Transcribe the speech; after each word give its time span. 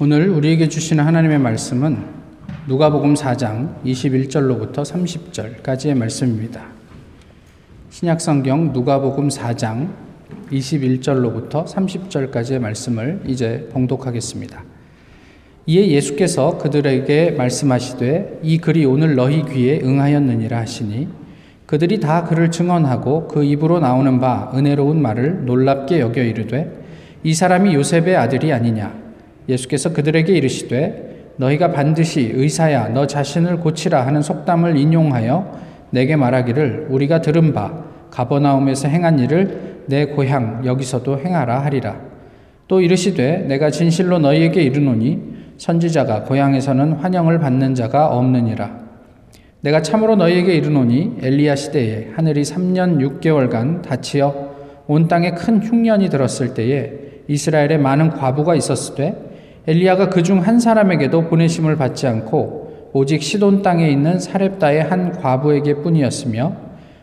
오늘 0.00 0.28
우리에게 0.28 0.68
주시는 0.68 1.02
하나님의 1.04 1.40
말씀은 1.40 1.98
누가복음 2.68 3.14
4장 3.14 3.82
21절로부터 3.84 4.74
30절까지의 4.84 5.96
말씀입니다. 5.96 6.66
신약성경 7.90 8.72
누가복음 8.72 9.26
4장 9.28 9.88
21절로부터 10.52 11.66
30절까지의 11.66 12.60
말씀을 12.60 13.22
이제 13.26 13.68
봉독하겠습니다. 13.72 14.62
이에 15.66 15.88
예수께서 15.88 16.58
그들에게 16.58 17.32
말씀하시되 17.32 18.38
이 18.44 18.58
글이 18.58 18.84
오늘 18.84 19.16
너희 19.16 19.44
귀에 19.46 19.80
응하였느니라 19.82 20.58
하시니 20.58 21.08
그들이 21.66 21.98
다 21.98 22.22
그를 22.22 22.52
증언하고 22.52 23.26
그 23.26 23.42
입으로 23.42 23.80
나오는 23.80 24.20
바 24.20 24.52
은혜로운 24.54 25.02
말을 25.02 25.44
놀랍게 25.44 25.98
여겨 25.98 26.22
이르되 26.22 26.70
이 27.24 27.34
사람이 27.34 27.74
요셉의 27.74 28.14
아들이 28.16 28.52
아니냐 28.52 29.07
예수께서 29.48 29.92
그들에게 29.92 30.32
이르시되 30.32 31.32
너희가 31.36 31.72
반드시 31.72 32.30
의사야 32.34 32.88
너 32.90 33.06
자신을 33.06 33.58
고치라 33.60 34.06
하는 34.06 34.20
속담을 34.20 34.76
인용하여 34.76 35.58
내게 35.90 36.16
말하기를 36.16 36.88
우리가 36.90 37.20
들은 37.22 37.52
바 37.54 37.84
가버나움에서 38.10 38.88
행한 38.88 39.18
일을 39.20 39.82
내 39.86 40.06
고향 40.06 40.62
여기서도 40.64 41.18
행하라 41.20 41.60
하리라 41.60 41.96
또 42.66 42.80
이르시되 42.80 43.38
내가 43.48 43.70
진실로 43.70 44.18
너희에게 44.18 44.62
이르노니 44.62 45.36
선지자가 45.56 46.24
고향에서는 46.24 46.92
환영을 46.94 47.38
받는 47.38 47.74
자가 47.74 48.14
없느니라 48.16 48.86
내가 49.62 49.80
참으로 49.82 50.16
너희에게 50.16 50.54
이르노니 50.54 51.18
엘리야 51.22 51.56
시대에 51.56 52.08
하늘이 52.14 52.42
3년 52.42 53.20
6개월간 53.20 53.82
닫히어 53.82 54.48
온 54.86 55.08
땅에 55.08 55.30
큰 55.32 55.60
흉년이 55.62 56.10
들었을 56.10 56.54
때에 56.54 56.92
이스라엘에 57.28 57.78
많은 57.78 58.10
과부가 58.10 58.54
있었을 58.54 58.94
때 58.94 59.14
엘리야가 59.68 60.08
그 60.08 60.22
중 60.22 60.38
한 60.40 60.58
사람에게도 60.58 61.28
보내심을 61.28 61.76
받지 61.76 62.06
않고 62.06 62.88
오직 62.94 63.22
시돈 63.22 63.60
땅에 63.60 63.90
있는 63.90 64.18
사렙다의 64.18 64.82
한 64.84 65.12
과부에게 65.12 65.74
뿐이었으며 65.82 66.52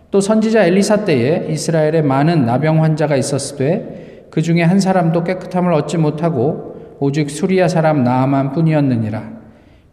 또 0.09 0.19
선지자 0.19 0.66
엘리사 0.66 1.05
때에 1.05 1.45
이스라엘에 1.52 2.02
많은 2.02 2.47
나병 2.47 2.83
환자가 2.83 3.16
있었으되 3.17 4.25
그 4.31 4.41
중에 4.41 4.63
한 4.63 4.80
사람도 4.80 5.23
깨끗함을 5.23 5.71
얻지 5.73 5.99
못하고 5.99 6.95
오직 6.99 7.30
수리아 7.30 7.67
사람 7.67 8.03
나아만 8.03 8.53
뿐이었느니라 8.53 9.21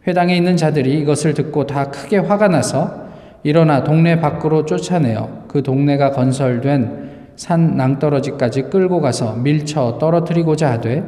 회당에 0.07 0.35
있는 0.35 0.57
자들이 0.57 0.99
이것을 1.01 1.35
듣고 1.35 1.67
다 1.67 1.91
크게 1.91 2.17
화가 2.17 2.47
나서 2.47 3.03
일어나 3.43 3.83
동네 3.83 4.19
밖으로 4.19 4.65
쫓아내어 4.65 5.43
그 5.47 5.61
동네가 5.61 6.09
건설된 6.09 7.09
산 7.35 7.77
낭떠러지까지 7.77 8.63
끌고 8.63 8.99
가서 8.99 9.35
밀쳐 9.35 9.99
떨어뜨리고자 9.99 10.71
하되 10.71 11.03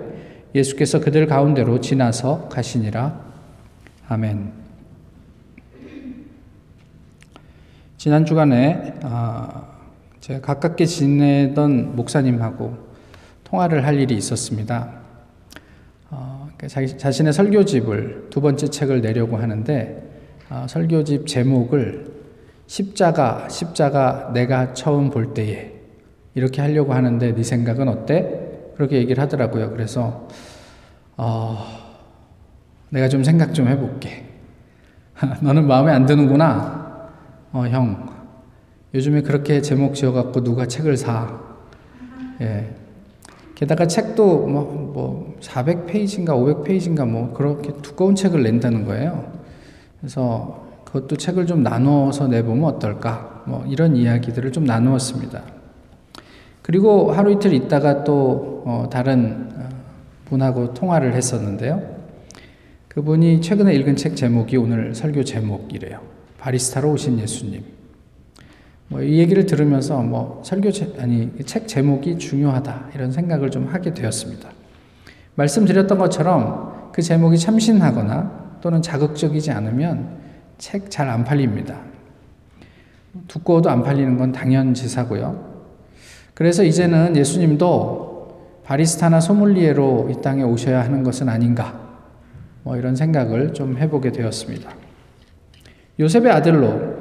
예수께서 0.55 1.01
그들 1.01 1.27
가운데로 1.27 1.81
지나서 1.81 2.47
가시니라. 2.47 3.19
아멘. 4.07 4.53
지난 7.97 8.25
주간에 8.25 8.93
아, 9.03 9.63
제가 10.21 10.39
가깝게 10.41 10.85
지내던 10.85 11.97
목사님하고 11.97 12.77
통화를 13.43 13.85
할 13.85 13.99
일이 13.99 14.15
있었습니다. 14.15 14.91
어, 16.09 16.43
그러니까 16.55 16.67
자기, 16.67 16.97
자신의 16.97 17.33
설교집을 17.33 18.27
두 18.29 18.39
번째 18.39 18.67
책을 18.67 19.01
내려고 19.01 19.37
하는데 19.37 20.03
아, 20.47 20.67
설교집 20.69 21.27
제목을 21.27 22.13
십자가 22.67 23.49
십자가 23.49 24.31
내가 24.33 24.73
처음 24.73 25.09
볼 25.09 25.33
때에 25.33 25.73
이렇게 26.33 26.61
하려고 26.61 26.93
하는데 26.93 27.33
네 27.33 27.43
생각은 27.43 27.89
어때? 27.89 28.44
그렇게 28.75 28.97
얘기를 28.97 29.21
하더라고요. 29.23 29.71
그래서 29.71 30.27
어, 31.17 31.57
내가 32.89 33.07
좀 33.07 33.23
생각 33.23 33.53
좀 33.53 33.67
해볼게. 33.67 34.25
너는 35.41 35.65
마음에 35.65 35.91
안 35.91 36.05
드는구나. 36.05 37.07
어, 37.53 37.63
형. 37.67 38.13
요즘에 38.93 39.21
그렇게 39.21 39.61
제목 39.61 39.95
지어갖고 39.95 40.43
누가 40.43 40.65
책을 40.65 40.97
사. 40.97 41.39
예. 42.41 42.75
게다가 43.55 43.87
책도 43.87 44.47
뭐, 44.47 44.63
뭐, 44.93 45.35
400페이지인가 45.39 46.27
500페이지인가 46.33 47.07
뭐, 47.09 47.31
그렇게 47.33 47.71
두꺼운 47.81 48.13
책을 48.15 48.43
낸다는 48.43 48.85
거예요. 48.85 49.31
그래서 50.01 50.65
그것도 50.83 51.15
책을 51.15 51.45
좀 51.45 51.63
나누어서 51.63 52.27
내보면 52.27 52.65
어떨까. 52.75 53.43
뭐, 53.47 53.65
이런 53.65 53.95
이야기들을 53.95 54.51
좀 54.51 54.65
나누었습니다. 54.65 55.41
그리고 56.65 57.11
하루 57.11 57.31
이틀 57.31 57.53
있다가 57.53 58.03
또 58.03 58.63
어, 58.65 58.87
다른 58.91 59.51
어, 59.55 59.69
분하고 60.27 60.73
통화를 60.73 61.13
했었는데요. 61.13 61.79
그분이 62.87 63.39
최근에 63.41 63.71
읽은 63.75 63.95
책 63.97 64.15
제목이 64.15 64.57
오늘 64.57 64.95
설교 64.95 65.23
제목이래요. 65.25 66.01
바리스타로 66.39 66.91
오신 66.93 67.19
예수님. 67.19 67.63
뭐 68.87 69.03
이 69.03 69.19
얘기를 69.19 69.45
들으면서 69.45 69.99
뭐 70.01 70.41
설교 70.43 70.71
제, 70.71 70.91
아니 70.99 71.31
책 71.45 71.67
제목이 71.67 72.17
중요하다 72.17 72.87
이런 72.95 73.11
생각을 73.11 73.51
좀 73.51 73.67
하게 73.71 73.93
되었습니다. 73.93 74.49
말씀드렸던 75.35 75.99
것처럼 75.99 76.89
그 76.91 77.03
제목이 77.03 77.37
참신하거나 77.39 78.57
또는 78.61 78.81
자극적이지 78.81 79.51
않으면 79.51 80.17
책 80.57 80.89
잘 80.89 81.09
안 81.09 81.23
팔립니다. 81.23 81.79
두꺼워도 83.27 83.69
안 83.69 83.83
팔리는 83.83 84.17
건 84.17 84.31
당연지사고요. 84.31 85.53
그래서 86.35 86.63
이제는 86.63 87.15
예수님도 87.15 88.35
바리스타나 88.65 89.21
소믈리에로 89.21 90.09
이 90.11 90.21
땅에 90.21 90.43
오셔야 90.43 90.83
하는 90.83 91.01
것은 91.03 91.29
아닌가 91.29 91.79
뭐 92.63 92.75
이런 92.75 92.95
생각을 92.95 93.53
좀 93.53 93.77
해보게 93.77 94.11
되었습니다. 94.11 94.69
요셉의 95.99 96.29
아들로 96.29 96.95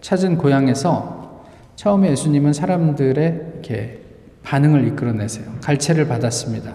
찾은 0.00 0.38
고향에서 0.38 1.42
처음에 1.74 2.10
예수님은 2.12 2.52
사람들의 2.52 3.40
이렇게 3.54 3.98
반응을 4.44 4.86
이끌어내세요. 4.88 5.46
갈채를 5.62 6.06
받았습니다. 6.06 6.74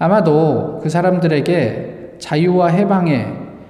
아마도 0.00 0.80
그 0.82 0.88
사람들에게 0.88 2.16
자유와 2.18 2.68
해방의 2.68 3.26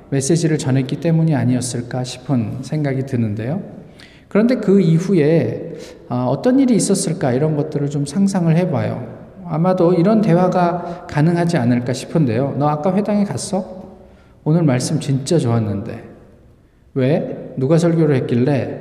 메시지를 0.09 0.57
전했기 0.57 1.01
때문이 1.01 1.35
아니었을까 1.35 2.05
싶은 2.05 2.63
생각이 2.63 3.03
드는데요. 3.05 3.80
그런데 4.31 4.55
그 4.57 4.81
이후에 4.81 5.75
아, 6.09 6.25
어떤 6.27 6.59
일이 6.61 6.75
있었을까 6.77 7.33
이런 7.33 7.57
것들을 7.57 7.91
좀 7.91 8.07
상상을 8.07 8.57
해봐요. 8.59 9.19
아마도 9.45 9.93
이런 9.93 10.21
대화가 10.21 11.07
가능하지 11.11 11.57
않을까 11.57 11.93
싶은데요. 11.93 12.55
너 12.57 12.69
아까 12.69 12.95
회당에 12.95 13.25
갔어? 13.25 13.97
오늘 14.45 14.63
말씀 14.63 15.01
진짜 15.01 15.37
좋았는데. 15.37 16.05
왜? 16.95 17.55
누가 17.57 17.77
설교를 17.77 18.15
했길래 18.17 18.81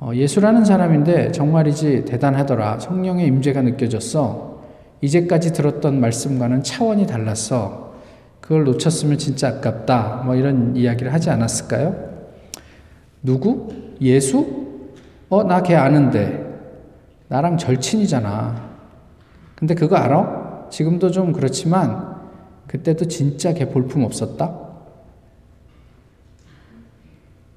어, 0.00 0.10
예수라는 0.14 0.64
사람인데 0.64 1.32
정말이지 1.32 2.06
대단하더라. 2.06 2.78
성령의 2.78 3.26
임재가 3.26 3.60
느껴졌어. 3.60 4.62
이제까지 5.02 5.52
들었던 5.52 6.00
말씀과는 6.00 6.62
차원이 6.62 7.06
달랐어. 7.06 7.92
그걸 8.40 8.64
놓쳤으면 8.64 9.18
진짜 9.18 9.48
아깝다. 9.48 10.22
뭐 10.24 10.34
이런 10.34 10.74
이야기를 10.74 11.12
하지 11.12 11.28
않았을까요? 11.28 12.13
누구? 13.24 13.68
예수? 14.02 14.84
어, 15.30 15.42
나 15.44 15.62
걔 15.62 15.74
아는데. 15.74 16.44
나랑 17.28 17.56
절친이잖아. 17.56 18.70
근데 19.56 19.74
그거 19.74 19.96
알아? 19.96 20.66
지금도 20.70 21.10
좀 21.10 21.32
그렇지만, 21.32 22.14
그때도 22.66 23.06
진짜 23.06 23.54
걔 23.54 23.66
볼품 23.66 24.04
없었다? 24.04 24.60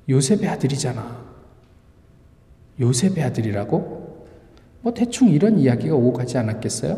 요셉의 0.09 0.47
아들이잖아. 0.47 1.27
요셉의 2.79 3.21
아들이라고? 3.23 4.25
뭐 4.83 4.93
대충 4.93 5.27
이런 5.27 5.59
이야기가 5.59 5.93
오고 5.93 6.13
가지 6.13 6.37
않았겠어요? 6.37 6.95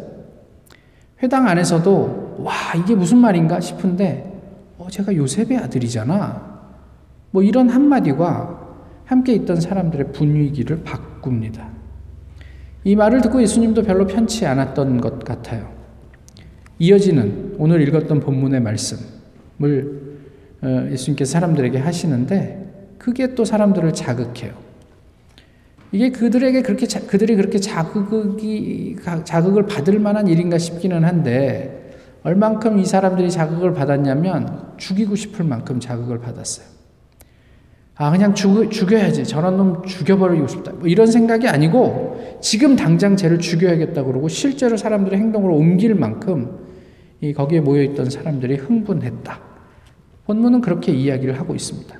회당 1.24 1.48
안에서도, 1.48 2.36
와, 2.44 2.54
이게 2.80 2.94
무슨 2.94 3.18
말인가 3.18 3.60
싶은데, 3.60 4.30
어, 4.78 4.88
제가 4.92 5.16
요셉의 5.16 5.58
아들이잖아. 5.58 6.50
뭐 7.32 7.44
이런 7.44 7.70
한마디가 7.70 8.59
함께 9.10 9.34
있던 9.34 9.60
사람들의 9.60 10.12
분위기를 10.12 10.84
바꿉니다. 10.84 11.68
이 12.84 12.96
말을 12.96 13.22
듣고 13.22 13.42
예수님도 13.42 13.82
별로 13.82 14.06
편치 14.06 14.46
않았던 14.46 15.02
것 15.02 15.24
같아요. 15.26 15.74
이어지는 16.78 17.56
오늘 17.58 17.82
읽었던 17.88 18.20
본문의 18.20 18.60
말씀을 18.62 20.20
어, 20.62 20.88
예수님께 20.92 21.26
사람들에게 21.26 21.80
하시는데 21.80 22.72
그게 23.00 23.34
또 23.34 23.46
사람들을 23.46 23.92
자극해요. 23.94 24.54
이게 25.92 26.12
그들에게 26.12 26.62
그렇게 26.62 26.86
자, 26.86 27.02
그들이 27.08 27.36
그렇게 27.36 27.58
자극이 27.58 28.96
자극을 29.24 29.66
받을 29.66 29.98
만한 29.98 30.28
일인가 30.28 30.60
싶기는 30.60 31.04
한데 31.04 31.98
얼만큼 32.22 32.78
이 32.78 32.86
사람들이 32.86 33.32
자극을 33.32 33.74
받았냐면 33.74 34.74
죽이고 34.78 35.16
싶을 35.16 35.46
만큼 35.46 35.80
자극을 35.80 36.20
받았어요. 36.20 36.78
아, 38.02 38.10
그냥 38.12 38.34
죽, 38.34 38.72
죽여야지. 38.72 39.26
저런 39.26 39.58
놈 39.58 39.84
죽여버리고 39.86 40.48
싶다. 40.48 40.72
뭐 40.72 40.88
이런 40.88 41.06
생각이 41.08 41.50
아니고 41.50 42.38
지금 42.40 42.78
당장 42.78 43.18
쟤를 43.18 43.40
죽여야겠다 43.40 44.04
그러고 44.06 44.30
실제로 44.30 44.78
사람들의 44.78 45.20
행동으로 45.20 45.54
옮길 45.54 45.94
만큼 45.96 46.60
이 47.20 47.34
거기에 47.34 47.60
모여있던 47.60 48.10
사람들이 48.10 48.56
흥분했다. 48.56 49.42
본문은 50.28 50.62
그렇게 50.62 50.94
이야기를 50.94 51.38
하고 51.38 51.54
있습니다. 51.54 51.94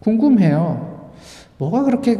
궁금해요. 0.00 1.10
뭐가 1.56 1.84
그렇게 1.84 2.18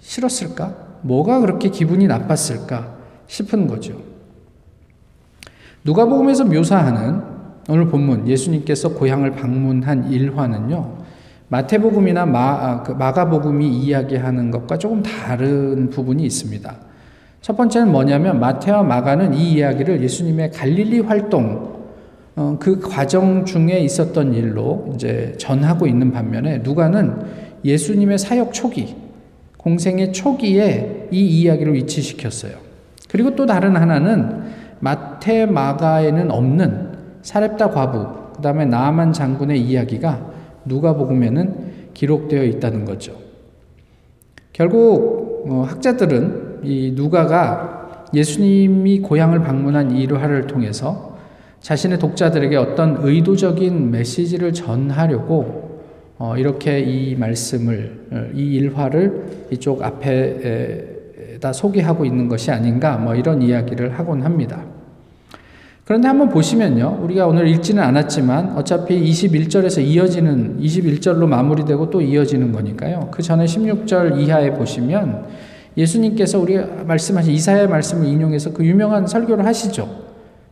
싫었을까? 0.00 0.98
뭐가 1.00 1.40
그렇게 1.40 1.70
기분이 1.70 2.06
나빴을까? 2.06 2.98
싶은 3.28 3.66
거죠. 3.66 3.96
누가복음에서 5.84 6.44
묘사하는 6.44 7.22
오늘 7.70 7.88
본문 7.88 8.28
예수님께서 8.28 8.90
고향을 8.90 9.30
방문한 9.30 10.12
일화는요. 10.12 10.99
마태복음이나 11.50 12.26
마, 12.26 12.50
아, 12.52 12.82
그 12.84 12.92
마가복음이 12.92 13.68
이야기하는 13.68 14.52
것과 14.52 14.78
조금 14.78 15.02
다른 15.02 15.90
부분이 15.90 16.22
있습니다. 16.22 16.76
첫 17.40 17.56
번째는 17.56 17.90
뭐냐면 17.90 18.38
마태와 18.38 18.84
마가는 18.84 19.34
이 19.34 19.54
이야기를 19.54 20.00
예수님의 20.02 20.52
갈릴리 20.52 21.00
활동 21.00 21.80
어, 22.36 22.56
그 22.60 22.78
과정 22.78 23.44
중에 23.44 23.80
있었던 23.80 24.32
일로 24.32 24.92
이제 24.94 25.34
전하고 25.38 25.88
있는 25.88 26.12
반면에 26.12 26.58
누가는 26.58 27.16
예수님의 27.64 28.18
사역 28.18 28.52
초기 28.52 28.94
공생의 29.56 30.12
초기에 30.12 31.08
이 31.10 31.40
이야기를 31.40 31.74
위치시켰어요. 31.74 32.52
그리고 33.08 33.34
또 33.34 33.44
다른 33.44 33.74
하나는 33.74 34.44
마태 34.78 35.46
마가에는 35.46 36.30
없는 36.30 36.90
사렙다 37.22 37.70
과부 37.70 38.34
그다음에 38.36 38.66
나만 38.66 39.12
장군의 39.12 39.60
이야기가 39.60 40.30
누가복음에는 40.64 41.70
기록되어 41.94 42.44
있다는 42.44 42.84
거죠. 42.84 43.16
결국 44.52 45.44
어, 45.48 45.62
학자들은 45.62 46.60
이 46.64 46.92
누가가 46.94 48.04
예수님이 48.12 49.00
고향을 49.00 49.40
방문한 49.40 49.92
일화를 49.92 50.46
통해서 50.46 51.16
자신의 51.60 51.98
독자들에게 51.98 52.56
어떤 52.56 52.96
의도적인 53.00 53.90
메시지를 53.90 54.52
전하려고 54.52 55.80
어, 56.18 56.36
이렇게 56.36 56.80
이 56.80 57.14
말씀을 57.16 58.06
어, 58.10 58.30
이 58.34 58.54
일화를 58.56 59.46
이쪽 59.50 59.82
앞에다 59.82 61.52
소개하고 61.52 62.04
있는 62.04 62.28
것이 62.28 62.50
아닌가 62.50 62.98
뭐 62.98 63.14
이런 63.14 63.40
이야기를 63.40 63.98
하곤 63.98 64.22
합니다. 64.22 64.62
그런데 65.90 66.06
한번 66.06 66.28
보시면요. 66.28 67.00
우리가 67.02 67.26
오늘 67.26 67.48
읽지는 67.48 67.82
않았지만 67.82 68.56
어차피 68.56 69.10
21절에서 69.10 69.82
이어지는 69.84 70.58
21절로 70.60 71.26
마무리되고 71.26 71.90
또 71.90 72.00
이어지는 72.00 72.52
거니까요. 72.52 73.08
그 73.10 73.20
전에 73.22 73.44
16절 73.44 74.16
이하에 74.20 74.52
보시면 74.52 75.26
예수님께서 75.76 76.38
우리 76.38 76.60
말씀하신 76.86 77.32
이사야의 77.34 77.66
말씀을 77.66 78.06
인용해서 78.06 78.52
그 78.52 78.64
유명한 78.64 79.04
설교를 79.08 79.44
하시죠. 79.44 79.88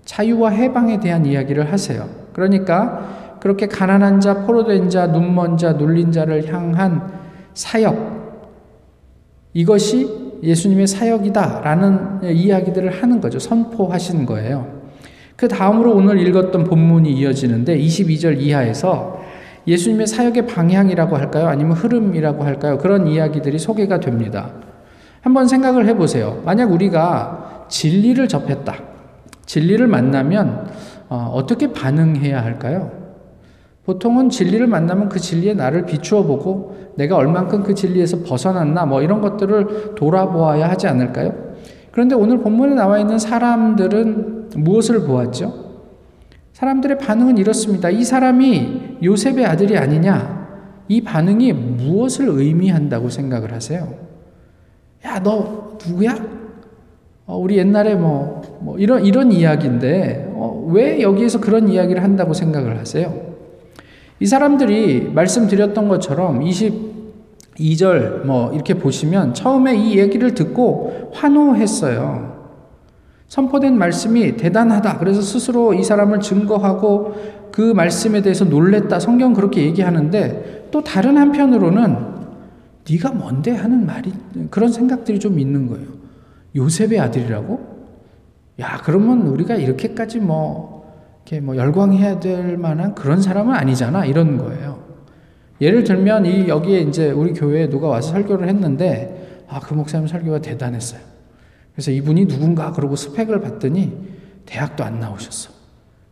자유와 0.05 0.51
해방에 0.51 0.99
대한 0.99 1.25
이야기를 1.25 1.73
하세요. 1.73 2.09
그러니까 2.33 3.37
그렇게 3.39 3.69
가난한 3.69 4.19
자, 4.19 4.43
포로된 4.45 4.91
자, 4.91 5.07
눈먼 5.07 5.57
자, 5.57 5.75
눌린 5.75 6.11
자를 6.11 6.53
향한 6.53 7.13
사역 7.55 8.45
이것이 9.53 10.41
예수님의 10.43 10.89
사역이다라는 10.89 12.25
이야기들을 12.25 12.91
하는 12.91 13.21
거죠. 13.21 13.39
선포하신 13.39 14.27
거예요. 14.27 14.78
그 15.39 15.47
다음으로 15.47 15.95
오늘 15.95 16.19
읽었던 16.27 16.65
본문이 16.65 17.13
이어지는데 17.13 17.79
22절 17.79 18.41
이하에서 18.41 19.21
예수님의 19.69 20.09
사역의 20.09 20.47
방향이라고 20.49 21.17
할까요? 21.17 21.47
아니면 21.47 21.75
흐름이라고 21.77 22.43
할까요? 22.43 22.77
그런 22.77 23.07
이야기들이 23.07 23.57
소개가 23.61 24.01
됩니다. 24.01 24.51
한번 25.21 25.47
생각을 25.47 25.87
해보세요. 25.87 26.43
만약 26.45 26.73
우리가 26.73 27.67
진리를 27.69 28.27
접했다. 28.27 28.75
진리를 29.47 29.87
만나면 29.87 30.67
어, 31.09 31.31
어떻게 31.33 31.73
반응해야 31.73 32.43
할까요? 32.43 32.91
보통은 33.85 34.31
진리를 34.31 34.67
만나면 34.67 35.09
그 35.09 35.21
진리에 35.21 35.55
나를 35.55 35.87
비추어 35.87 36.25
보고 36.25 36.77
내가 36.97 37.15
얼만큼 37.17 37.63
그 37.63 37.75
진리에서 37.77 38.25
벗어났나 38.25 38.85
뭐 38.87 39.03
이런 39.03 39.21
것들을 39.21 39.95
돌아보아야 39.95 40.69
하지 40.69 40.89
않을까요? 40.89 41.48
그런데 41.91 42.15
오늘 42.15 42.39
본문에 42.39 42.75
나와 42.75 42.99
있는 42.99 43.19
사람들은 43.19 44.51
무엇을 44.57 45.05
보았죠? 45.05 45.69
사람들의 46.53 46.99
반응은 46.99 47.39
이렇습니다. 47.39 47.89
이 47.91 48.03
사람이 48.05 48.99
요셉의 49.03 49.47
아들이 49.47 49.77
아니냐? 49.79 50.37
이 50.89 51.01
반응이 51.03 51.53
무엇을 51.53 52.29
의미한다고 52.29 53.09
생각을 53.11 53.53
하세요? 53.53 53.89
야, 55.07 55.21
너 55.23 55.77
누구야? 55.87 56.17
어, 57.27 57.37
우리 57.37 57.59
옛날에 57.59 57.95
뭐, 57.95 58.41
뭐, 58.63 58.79
이런, 58.79 59.05
이런 59.05 59.31
이야기인데, 59.31 60.33
어, 60.35 60.67
왜 60.73 61.01
여기에서 61.03 61.39
그런 61.41 61.69
이야기를 61.69 62.03
한다고 62.03 62.33
생각을 62.33 62.79
하세요? 62.79 63.15
이 64.19 64.27
사람들이 64.27 65.11
말씀드렸던 65.15 65.89
것처럼 65.89 66.43
2절 67.59 68.25
뭐 68.25 68.53
이렇게 68.53 68.75
보시면 68.75 69.35
처음에 69.35 69.77
이 69.77 69.99
얘기를 69.99 70.35
듣고 70.35 71.11
환호했어요. 71.13 72.39
선포된 73.27 73.77
말씀이 73.77 74.37
대단하다. 74.37 74.99
그래서 74.99 75.21
스스로 75.21 75.75
이 75.75 75.83
사람을 75.83 76.21
증거하고 76.21 77.15
그 77.53 77.61
말씀에 77.61 78.23
대해서 78.23 78.45
놀랬다. 78.45 79.01
성경 79.01 79.35
그렇게 79.35 79.63
얘기하는데 79.63 80.69
또 80.71 80.83
다른 80.83 81.19
한편으로는 81.19 82.09
네가 82.89 83.11
뭔데 83.13 83.51
하는 83.51 83.85
말이 83.85 84.13
그런 84.51 84.71
생각들이 84.73 85.19
좀 85.19 85.39
있는 85.39 85.67
거예요. 85.67 85.87
요셉의 86.57 86.99
아들이라고? 87.01 87.79
야, 88.61 88.81
그러면 88.85 89.27
우리가 89.27 89.57
이렇게까지 89.57 90.21
뭐 90.21 90.97
이렇게 91.27 91.45
뭐 91.45 91.55
열광해야 91.57 92.21
될 92.21 92.57
만한 92.57 92.95
그런 92.95 93.21
사람은 93.21 93.55
아니잖아. 93.55 94.07
이런 94.07 94.39
거예요. 94.39 94.78
예를 95.61 95.83
들면 95.85 96.27
이 96.27 96.49
여기에 96.49 96.81
이제 96.83 97.11
우리 97.11 97.33
교회에 97.33 97.69
누가 97.69 97.89
와서 97.89 98.11
설교를 98.13 98.49
했는데 98.49 99.17
아 99.49 99.61
그 99.61 99.73
목사님 99.75 100.07
설교가 100.07 100.41
대단했어요. 100.41 101.01
그래서 101.75 101.91
이분이 101.91 102.27
누군가 102.27 102.71
그러고 102.73 102.97
스펙을 102.97 103.41
봤더니 103.41 103.93
대학도 104.47 104.85
안 104.85 105.01
나오셨어. 105.01 105.51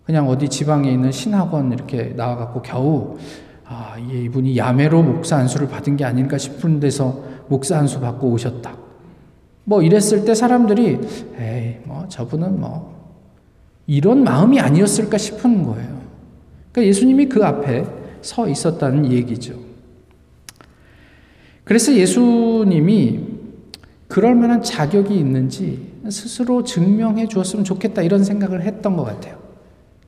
그냥 0.04 0.28
어디 0.28 0.48
지방에 0.48 0.90
있는 0.90 1.10
신학원 1.12 1.70
이렇게 1.72 2.12
나와갖고 2.16 2.62
겨우 2.62 3.18
아 3.66 3.96
이분이 3.98 4.56
야매로 4.56 5.02
목사 5.02 5.36
안수를 5.36 5.68
받은 5.68 5.96
게 5.96 6.04
아닌가 6.04 6.38
싶은 6.38 6.80
데서 6.80 7.20
목사 7.48 7.76
안수 7.78 8.00
받고 8.00 8.30
오셨다. 8.30 8.74
뭐 9.64 9.82
이랬을 9.82 10.24
때 10.24 10.34
사람들이 10.34 10.98
에이 11.38 11.76
뭐 11.84 12.06
저분은 12.08 12.58
뭐 12.60 12.94
이런 13.86 14.24
마음이 14.24 14.60
아니었을까 14.60 15.18
싶은 15.18 15.62
거예요. 15.64 16.00
그러니까 16.72 16.86
예수님이 16.88 17.26
그 17.28 17.44
앞에 17.44 17.84
서 18.26 18.48
있었다는 18.48 19.10
얘기죠. 19.12 19.54
그래서 21.64 21.94
예수님이 21.94 23.20
그럴 24.08 24.34
만한 24.34 24.62
자격이 24.62 25.16
있는지 25.16 25.94
스스로 26.10 26.62
증명해 26.62 27.28
주었으면 27.28 27.64
좋겠다 27.64 28.02
이런 28.02 28.22
생각을 28.22 28.62
했던 28.62 28.96
것 28.96 29.04
같아요. 29.04 29.38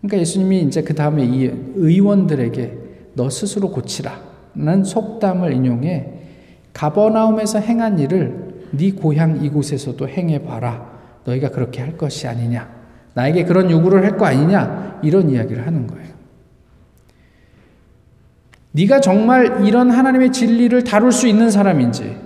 그러니까 0.00 0.18
예수님이 0.18 0.62
이제 0.62 0.82
그 0.82 0.94
다음에 0.94 1.24
이 1.24 1.50
의원들에게 1.74 2.78
너 3.14 3.30
스스로 3.30 3.70
고치라는 3.70 4.84
속담을 4.84 5.52
인용해 5.52 6.10
가버나움에서 6.72 7.58
행한 7.60 7.98
일을 7.98 8.48
네 8.76 8.92
고향 8.92 9.42
이곳에서도 9.44 10.08
행해 10.08 10.44
봐라. 10.44 10.98
너희가 11.24 11.50
그렇게 11.50 11.80
할 11.80 11.96
것이 11.98 12.26
아니냐. 12.26 12.76
나에게 13.14 13.44
그런 13.44 13.68
요구를 13.70 14.04
할 14.04 14.16
거 14.16 14.26
아니냐. 14.26 15.00
이런 15.02 15.28
이야기를 15.30 15.66
하는 15.66 15.88
거예요. 15.88 16.17
네가 18.72 19.00
정말 19.00 19.64
이런 19.66 19.90
하나님의 19.90 20.30
진리를 20.32 20.84
다룰 20.84 21.10
수 21.10 21.26
있는 21.26 21.50
사람인지 21.50 22.16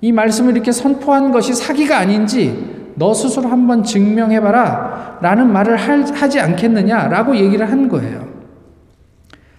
이 0.00 0.12
말씀을 0.12 0.52
이렇게 0.52 0.70
선포한 0.70 1.32
것이 1.32 1.54
사기가 1.54 1.98
아닌지 1.98 2.76
너 2.94 3.12
스스로 3.12 3.48
한번 3.48 3.82
증명해 3.82 4.40
봐라 4.40 5.18
라는 5.20 5.52
말을 5.52 5.76
하지 5.76 6.40
않겠느냐라고 6.40 7.36
얘기를 7.36 7.68
한 7.70 7.88
거예요. 7.88 8.28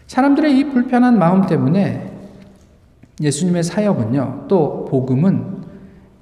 사람들의 0.07 0.57
이 0.57 0.63
불편한 0.69 1.17
마음 1.19 1.45
때문에 1.45 2.09
예수님의 3.21 3.63
사역은요. 3.63 4.45
또 4.47 4.85
복음은 4.85 5.59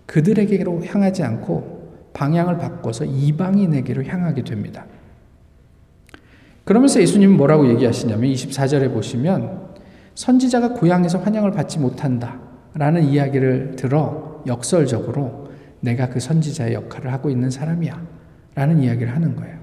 그들에게로 0.07 0.83
향하지 0.85 1.23
않고 1.23 1.77
방향을 2.13 2.57
바꿔서 2.57 3.05
이방인에게로 3.05 4.03
향하게 4.05 4.43
됩니다. 4.43 4.85
그러면서 6.65 6.99
예수님은 7.01 7.37
뭐라고 7.37 7.67
얘기하시냐면 7.69 8.29
24절에 8.31 8.91
보시면 8.93 9.66
선지자가 10.17 10.69
고향에서 10.69 11.19
환영을 11.19 11.51
받지 11.51 11.77
못한다. 11.77 12.39
라는 12.73 13.03
이야기를 13.03 13.73
들어 13.75 14.41
역설적으로 14.47 15.49
내가 15.79 16.09
그 16.09 16.19
선지자의 16.19 16.73
역할을 16.73 17.13
하고 17.13 17.29
있는 17.29 17.51
사람이야. 17.51 18.01
라는 18.55 18.81
이야기를 18.81 19.13
하는 19.15 19.35
거예요. 19.35 19.57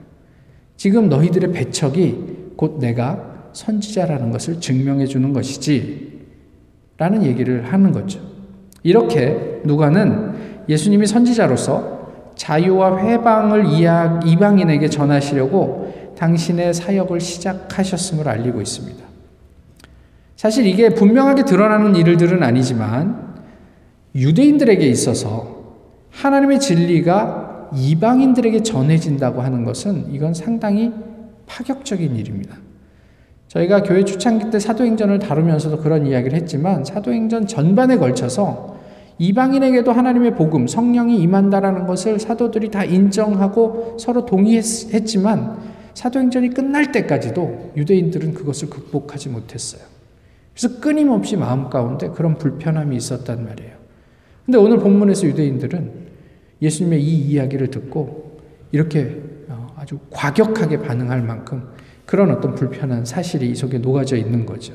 지금 0.77 1.09
너희들의 1.09 1.51
배척이 1.51 2.53
곧 2.57 2.79
내가 2.79 3.49
선지자라는 3.53 4.31
것을 4.31 4.61
증명해 4.61 5.07
주는 5.07 5.33
것이지. 5.33 6.23
라는 6.99 7.25
얘기를 7.25 7.65
하는 7.65 7.91
거죠. 7.91 8.21
이렇게 8.85 9.61
누가는 9.65 10.61
예수님이 10.69 11.09
선지자로서 11.09 12.33
자유와 12.37 12.99
회방을 13.05 13.65
이방인에게 14.25 14.89
전하시려고 14.89 16.13
당신의 16.17 16.73
사역을 16.73 17.19
시작하셨음을 17.19 18.29
알리고 18.29 18.61
있습니다. 18.61 19.04
사실 20.37 20.67
이게 20.67 20.91
분명하게 20.91 21.45
드러나는 21.45 21.95
일들은 21.95 22.43
아니지만 22.43 23.35
유대인들에게 24.15 24.85
있어서 24.87 25.79
하나님의 26.11 26.61
진리가 26.61 27.71
이방인들에게 27.77 28.63
전해진다고 28.63 29.43
하는 29.43 29.65
것은 29.65 30.13
이건 30.13 30.35
상당히 30.35 30.93
파격적인 31.47 32.17
일입니다. 32.17 32.57
저희가 33.49 33.83
교회 33.83 34.05
초창기 34.05 34.51
때 34.51 34.59
사도행전을 34.59 35.19
다루면서도 35.19 35.79
그런 35.79 36.07
이야기를 36.07 36.37
했지만 36.37 36.85
사도행전 36.85 37.47
전반에 37.47 37.97
걸쳐서 37.99 38.75
이방인에게도 39.19 39.93
하나님의 39.93 40.35
복음, 40.35 40.67
성령이 40.67 41.21
임한다라는 41.21 41.87
것을 41.87 42.19
사도들이 42.19 42.71
다 42.73 42.85
인정하고 42.85 43.97
서로 44.01 44.25
동의했지만 44.27 45.59
사도행전이 45.95 46.51
끝날 46.51 46.91
때까지도 46.91 47.73
유대인들은 47.77 48.35
그것을 48.35 48.71
극복하지 48.71 49.29
못했어요. 49.29 49.94
그래서 50.57 50.81
끊임없이 50.81 51.37
마음 51.37 51.69
가운데 51.69 52.09
그런 52.11 52.39
불편함이 52.39 52.97
있었단 52.97 53.45
말이에요. 53.45 53.73
근데 54.47 54.59
오늘 54.59 54.79
본문에서 54.79 55.27
유대인들은 55.27 55.91
예수님의 56.63 57.03
이 57.03 57.33
이야기를 57.33 57.69
듣고 57.69 58.41
이렇게 58.71 59.21
어, 59.49 59.73
아주 59.77 59.99
과격하게 60.11 60.79
반응할 60.81 61.23
만큼 61.23 61.65
그런 62.07 62.31
어떤 62.31 62.55
불편한 62.55 63.05
사실이 63.05 63.51
이 63.51 63.55
속에 63.55 63.79
녹아져 63.79 64.17
있는 64.17 64.47
거죠. 64.47 64.75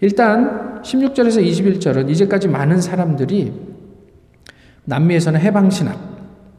일단 0.00 0.82
16절에서 0.82 1.44
21절은 1.46 2.10
이제까지 2.10 2.48
많은 2.48 2.80
사람들이 2.80 3.52
남미에서는 4.84 5.40
해방신학, 5.40 6.10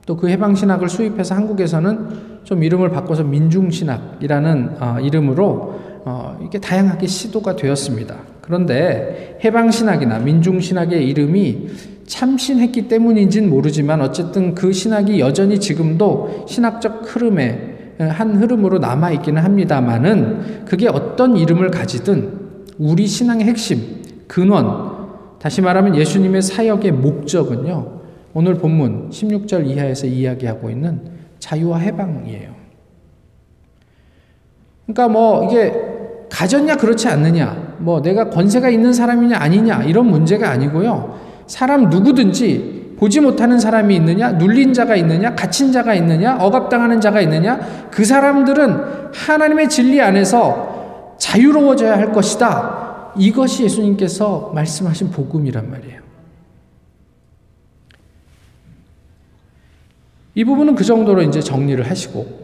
또 0.05 0.15
그 0.15 0.29
해방신학을 0.29 0.89
수입해서 0.89 1.35
한국에서는 1.35 2.41
좀 2.43 2.63
이름을 2.63 2.89
바꿔서 2.89 3.23
민중신학이라는 3.23 4.81
어, 4.81 4.99
이름으로 4.99 5.90
어, 6.05 6.35
이게 6.45 6.59
다양하게 6.59 7.05
시도가 7.07 7.55
되었습니다. 7.55 8.17
그런데 8.41 9.37
해방신학이나 9.43 10.19
민중신학의 10.19 11.07
이름이 11.09 11.67
참신했기 12.07 12.87
때문인지 12.87 13.41
모르지만 13.41 14.01
어쨌든 14.01 14.55
그 14.55 14.71
신학이 14.71 15.19
여전히 15.19 15.59
지금도 15.59 16.45
신학적 16.47 17.03
흐름의 17.05 17.67
한 17.99 18.35
흐름으로 18.35 18.79
남아있기는 18.79 19.41
합니다만은 19.41 20.65
그게 20.65 20.87
어떤 20.89 21.37
이름을 21.37 21.69
가지든 21.69 22.39
우리 22.79 23.05
신앙의 23.05 23.45
핵심, 23.45 24.01
근원, 24.27 24.91
다시 25.39 25.61
말하면 25.61 25.95
예수님의 25.95 26.41
사역의 26.41 26.93
목적은요, 26.93 28.01
오늘 28.33 28.55
본문 28.55 29.11
16절 29.11 29.67
이하에서 29.67 30.07
이야기하고 30.07 30.71
있는 30.71 30.99
자유와 31.39 31.77
해방이에요. 31.77 32.55
그러니까 34.87 35.07
뭐 35.07 35.45
이게 35.45 35.71
가졌냐 36.31 36.77
그렇지 36.77 37.07
않느냐 37.09 37.75
뭐 37.77 38.01
내가 38.01 38.29
권세가 38.29 38.69
있는 38.69 38.91
사람이냐 38.93 39.37
아니냐 39.37 39.83
이런 39.83 40.07
문제가 40.07 40.49
아니고요. 40.49 41.19
사람 41.45 41.89
누구든지 41.89 42.81
보지 43.01 43.19
못하는 43.19 43.59
사람이 43.59 43.95
있느냐, 43.95 44.29
눌린 44.33 44.73
자가 44.73 44.95
있느냐, 44.97 45.33
갇힌 45.33 45.71
자가 45.71 45.95
있느냐, 45.95 46.37
억압당하는 46.39 47.01
자가 47.01 47.19
있느냐, 47.21 47.59
그 47.89 48.05
사람들은 48.05 49.09
하나님의 49.11 49.69
진리 49.69 49.99
안에서 49.99 51.15
자유로워져야 51.17 51.97
할 51.97 52.11
것이다. 52.11 53.11
이것이 53.17 53.63
예수님께서 53.63 54.51
말씀하신 54.53 55.09
복음이란 55.09 55.71
말이에요. 55.71 55.99
이 60.35 60.43
부분은 60.45 60.75
그 60.75 60.83
정도로 60.83 61.23
이제 61.23 61.39
정리를 61.41 61.83
하시고, 61.89 62.40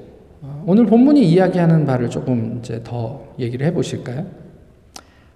오늘 0.69 0.85
본문이 0.85 1.23
이야기하는 1.31 1.85
바를 1.85 2.09
조금 2.09 2.59
이제 2.59 2.81
더 2.83 3.25
얘기를 3.39 3.65
해보실까요? 3.67 4.25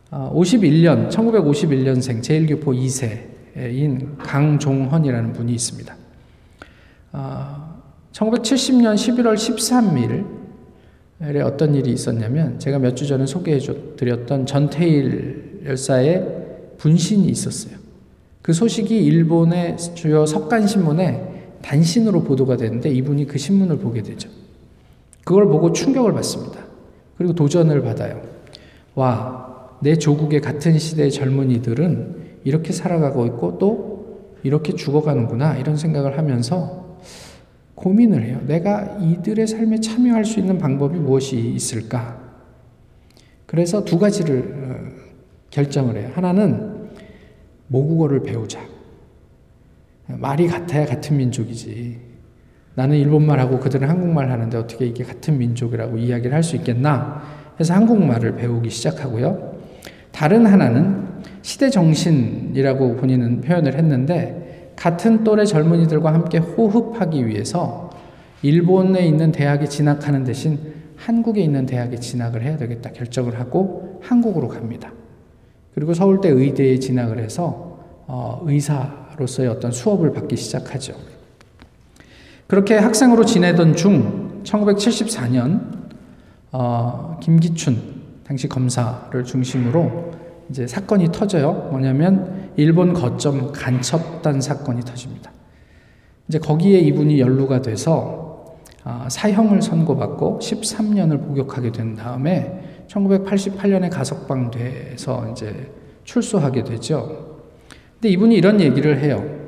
51년, 0.10 1.06
아, 1.06 1.10
1951년생 1.10 2.20
제1교포 2.22 3.22
2세인 3.56 4.18
강종헌이라는 4.18 5.32
분이 5.32 5.54
있습니다. 5.54 5.96
1970년 8.12 8.96
11월 8.96 10.26
13일에 11.22 11.46
어떤 11.46 11.76
일이 11.76 11.92
있었냐면 11.94 12.60
제가 12.60 12.78
몇 12.78 12.98
주 12.98 13.08
전에 13.08 13.26
소개해 13.26 13.60
드렸던 13.96 14.46
전태일 14.46 15.62
열사의 15.66 16.28
분신이 16.78 17.30
있었어요. 17.30 17.78
그 18.42 18.52
소식이 18.52 19.02
일본의 19.06 19.78
주요 19.96 20.26
석간신문에 20.26 21.52
단신으로 21.62 22.22
보도가 22.26 22.58
되는데 22.58 22.90
이분이 22.90 23.28
그 23.28 23.38
신문을 23.40 23.78
보게 23.78 24.04
되죠. 24.04 24.28
그걸 25.24 25.48
보고 25.48 25.72
충격을 25.72 26.14
받습니다. 26.14 26.60
그리고 27.18 27.34
도전을 27.34 27.82
받아요. 27.84 28.22
와, 28.96 29.70
내 29.82 29.96
조국의 29.98 30.42
같은 30.42 30.78
시대의 30.78 31.12
젊은이들은 31.12 32.22
이렇게 32.44 32.74
살아가고 32.74 33.26
있고 33.28 33.58
또 33.58 33.92
이렇게 34.44 34.74
죽어가는구나 34.74 35.58
이런 35.58 35.78
생각을 35.78 36.18
하면서 36.18 36.98
고민을 37.76 38.24
해요. 38.24 38.42
내가 38.48 38.98
이들의 39.00 39.48
삶에 39.48 39.80
참여할 39.80 40.26
수 40.26 40.40
있는 40.40 40.58
방법이 40.58 40.98
무엇이 41.00 41.38
있을까? 41.38 42.20
그래서 43.46 43.84
두 43.84 44.00
가지를 44.00 44.56
어, 44.56 44.92
결정을 45.52 45.98
해요. 45.98 46.10
하나는 46.14 46.90
모국어를 47.68 48.24
배우자. 48.24 48.60
말이 50.08 50.48
같아야 50.48 50.86
같은 50.86 51.18
민족이지. 51.18 52.11
나는 52.76 52.98
일본말하고 52.98 53.60
그들은 53.60 53.90
한국말 53.90 54.32
하는데 54.32 54.58
어떻게 54.58 54.86
이게 54.86 55.04
같은 55.04 55.38
민족이라고 55.38 55.98
이야기를 55.98 56.34
할 56.34 56.42
수 56.44 56.56
있겠나 56.56 57.22
해서 57.60 57.74
한국말을 57.76 58.36
배우기 58.36 58.70
시작하고요. 58.72 59.52
다른 60.12 60.46
하나는 60.48 61.06
시대 61.44 61.70
정신이라고 61.70 62.96
본인은 62.96 63.42
표현을 63.42 63.76
했는데 63.76 64.74
같은 64.76 65.24
또래 65.24 65.46
젊은이들과 65.46 66.12
함께 66.14 66.38
호흡하기 66.40 67.28
위해서 67.28 67.90
일본에 68.42 69.06
있는 69.06 69.32
대학에 69.32 69.68
진학하는 69.68 70.24
대신 70.24 70.58
한국에 70.96 71.42
있는 71.42 71.66
대학에 71.68 71.98
진학을 71.98 72.42
해야 72.42 72.58
되겠다 72.58 72.90
결정을 72.92 73.40
하고 73.40 74.00
한국으로 74.04 74.48
갑니다. 74.48 74.92
그리고 75.76 75.94
서울대 75.94 76.30
의대에 76.30 76.80
진학을 76.80 77.20
해서 77.20 77.80
어, 78.08 78.42
의사로서의 78.44 79.48
어떤 79.50 79.72
수업을 79.72 80.12
받기 80.14 80.36
시작하죠. 80.36 80.96
그렇게 82.52 82.76
학생으로 82.76 83.24
지내던 83.24 83.78
중 83.78 84.42
1974년 84.44 85.70
어, 86.52 87.18
김기춘 87.24 87.82
당시 88.28 88.50
검사를 88.50 89.24
중심으로 89.24 90.12
이제 90.50 90.68
사건이 90.68 91.14
터져요. 91.14 91.70
뭐냐면 91.72 92.52
일본 92.58 92.92
거점 92.94 93.54
간첩단 93.54 94.42
사건이 94.42 94.82
터집니다. 94.82 95.32
이제 96.28 96.40
거기에 96.40 96.80
이분이 96.80 97.22
연루가 97.22 97.62
돼서 97.62 98.44
아, 98.84 99.08
사형을 99.10 99.62
선고받고 99.62 100.40
13년을 100.42 101.26
복역하게 101.26 101.72
된 101.72 101.96
다음에 101.96 102.84
1988년에 102.90 103.90
가석방돼서 103.90 105.30
이제 105.32 105.72
출소하게 106.04 106.66
되죠. 106.66 107.44
근데 107.94 108.10
이분이 108.10 108.36
이런 108.36 108.60
얘기를 108.60 109.00
해요. 109.02 109.40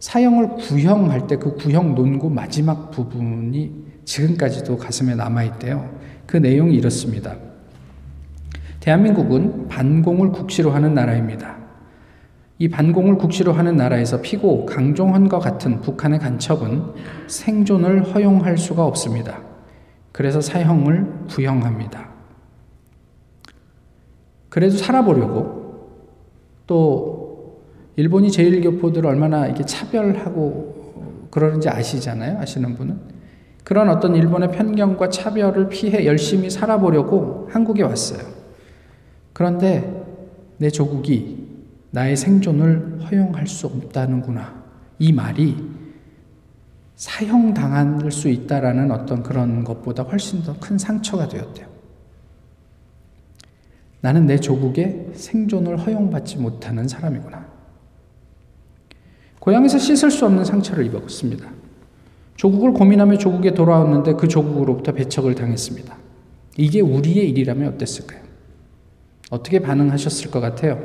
사형을 0.00 0.48
구형할 0.56 1.26
때 1.26 1.36
그 1.38 1.54
구형 1.56 1.94
논고 1.94 2.28
마지막 2.30 2.90
부분이 2.90 3.70
지금까지도 4.04 4.76
가슴에 4.76 5.14
남아있대요. 5.14 5.88
그 6.26 6.36
내용이 6.36 6.74
이렇습니다. 6.76 7.36
대한민국은 8.80 9.68
반공을 9.68 10.30
국시로 10.32 10.70
하는 10.72 10.94
나라입니다. 10.94 11.58
이 12.58 12.68
반공을 12.68 13.16
국시로 13.18 13.52
하는 13.52 13.76
나라에서 13.76 14.20
피고 14.20 14.64
강종헌과 14.66 15.38
같은 15.38 15.80
북한의 15.80 16.18
간첩은 16.20 16.82
생존을 17.28 18.02
허용할 18.14 18.56
수가 18.58 18.84
없습니다. 18.84 19.40
그래서 20.10 20.40
사형을 20.40 21.26
구형합니다 21.28 22.08
그래도 24.48 24.76
살아보려고 24.76 26.00
또 26.66 27.17
일본이 27.98 28.30
제일교포들을 28.30 29.04
얼마나 29.10 29.46
이렇게 29.46 29.64
차별하고 29.64 31.26
그러는지 31.32 31.68
아시잖아요. 31.68 32.38
아시는 32.38 32.76
분은. 32.76 32.96
그런 33.64 33.88
어떤 33.90 34.14
일본의 34.14 34.52
편견과 34.52 35.08
차별을 35.08 35.68
피해 35.68 36.06
열심히 36.06 36.48
살아보려고 36.48 37.48
한국에 37.50 37.82
왔어요. 37.82 38.20
그런데 39.32 40.04
내 40.58 40.70
조국이 40.70 41.48
나의 41.90 42.16
생존을 42.16 43.00
허용할 43.10 43.48
수 43.48 43.66
없다는구나. 43.66 44.62
이 45.00 45.12
말이 45.12 45.56
사형당할 46.94 48.12
수 48.12 48.28
있다라는 48.28 48.92
어떤 48.92 49.24
그런 49.24 49.64
것보다 49.64 50.04
훨씬 50.04 50.44
더 50.44 50.54
큰 50.60 50.78
상처가 50.78 51.26
되었대요. 51.26 51.66
나는 54.00 54.26
내 54.26 54.38
조국의 54.38 55.08
생존을 55.14 55.76
허용받지 55.80 56.38
못하는 56.38 56.86
사람이구나. 56.86 57.47
고향에서 59.48 59.78
씻을 59.78 60.10
수 60.10 60.26
없는 60.26 60.44
상처를 60.44 60.84
입었습니다. 60.86 61.48
조국을 62.36 62.72
고민하며 62.74 63.16
조국에 63.16 63.54
돌아왔는데 63.54 64.12
그 64.12 64.28
조국으로부터 64.28 64.92
배척을 64.92 65.34
당했습니다. 65.34 65.96
이게 66.58 66.82
우리의 66.82 67.30
일이라면 67.30 67.72
어땠을까요? 67.74 68.20
어떻게 69.30 69.60
반응하셨을 69.60 70.30
것 70.30 70.40
같아요? 70.40 70.78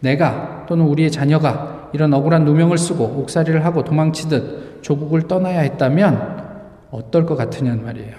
내가 0.00 0.66
또는 0.68 0.86
우리의 0.86 1.12
자녀가 1.12 1.90
이런 1.94 2.12
억울한 2.12 2.44
누명을 2.44 2.76
쓰고 2.76 3.04
옥살이를 3.04 3.64
하고 3.64 3.84
도망치듯 3.84 4.82
조국을 4.82 5.28
떠나야 5.28 5.60
했다면 5.60 6.60
어떨 6.90 7.24
것 7.24 7.36
같으냐는 7.36 7.84
말이에요. 7.84 8.16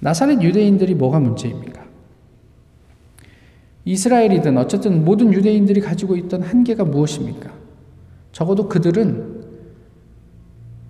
나사렛 0.00 0.42
유대인들이 0.42 0.94
뭐가 0.96 1.18
문제입니까? 1.20 1.85
이스라엘이든 3.86 4.58
어쨌든 4.58 5.04
모든 5.04 5.32
유대인들이 5.32 5.80
가지고 5.80 6.16
있던 6.16 6.42
한계가 6.42 6.84
무엇입니까? 6.84 7.50
적어도 8.32 8.68
그들은 8.68 9.34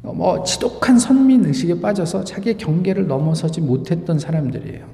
뭐 0.00 0.42
지독한 0.44 0.98
선민 0.98 1.44
의식에 1.44 1.78
빠져서 1.80 2.24
자기의 2.24 2.56
경계를 2.56 3.06
넘어서지 3.06 3.60
못했던 3.60 4.18
사람들이에요. 4.18 4.86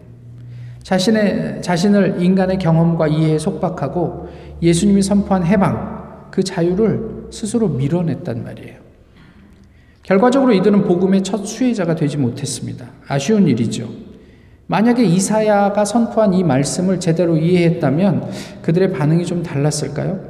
자신의 0.82 1.62
자신을 1.62 2.20
인간의 2.20 2.58
경험과 2.58 3.06
이해에 3.06 3.38
속박하고 3.38 4.28
예수님이 4.60 5.00
선포한 5.00 5.44
해방 5.46 6.26
그 6.32 6.42
자유를 6.42 7.28
스스로 7.30 7.68
밀어냈단 7.68 8.42
말이에요. 8.42 8.80
결과적으로 10.02 10.52
이들은 10.54 10.82
복음의 10.86 11.22
첫 11.22 11.46
수혜자가 11.46 11.94
되지 11.94 12.16
못했습니다. 12.16 12.84
아쉬운 13.06 13.46
일이죠. 13.46 13.88
만약에 14.66 15.04
이사야가 15.04 15.84
선포한 15.84 16.34
이 16.34 16.42
말씀을 16.44 17.00
제대로 17.00 17.36
이해했다면 17.36 18.30
그들의 18.62 18.92
반응이 18.92 19.26
좀 19.26 19.42
달랐을까요? 19.42 20.20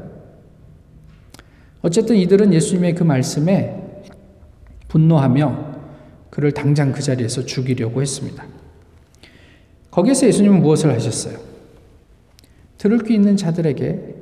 어쨌든 1.82 2.16
이들은 2.16 2.52
예수님의 2.54 2.94
그 2.94 3.02
말씀에 3.04 3.80
분노하며 4.88 5.72
그를 6.30 6.52
당장 6.52 6.92
그 6.92 7.02
자리에서 7.02 7.44
죽이려고 7.44 8.00
했습니다. 8.00 8.44
거기에서 9.90 10.26
예수님은 10.26 10.62
무엇을 10.62 10.92
하셨어요? 10.94 11.36
들을 12.78 12.98
귀 13.04 13.14
있는 13.14 13.36
자들에게 13.36 14.14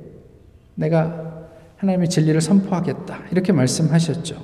내가 0.75 1.31
하나님의 1.77 2.09
진리를 2.11 2.41
선포하겠다. 2.41 3.23
이렇게 3.31 3.53
말씀하셨죠. 3.53 4.37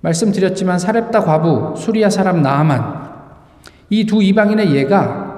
말씀드렸지만 0.00 0.78
사렙다 0.78 1.20
과부, 1.22 1.78
수리아 1.80 2.10
사람 2.10 2.42
나아만 2.42 3.03
이두 3.96 4.20
이방인의 4.22 4.74
예가 4.74 5.32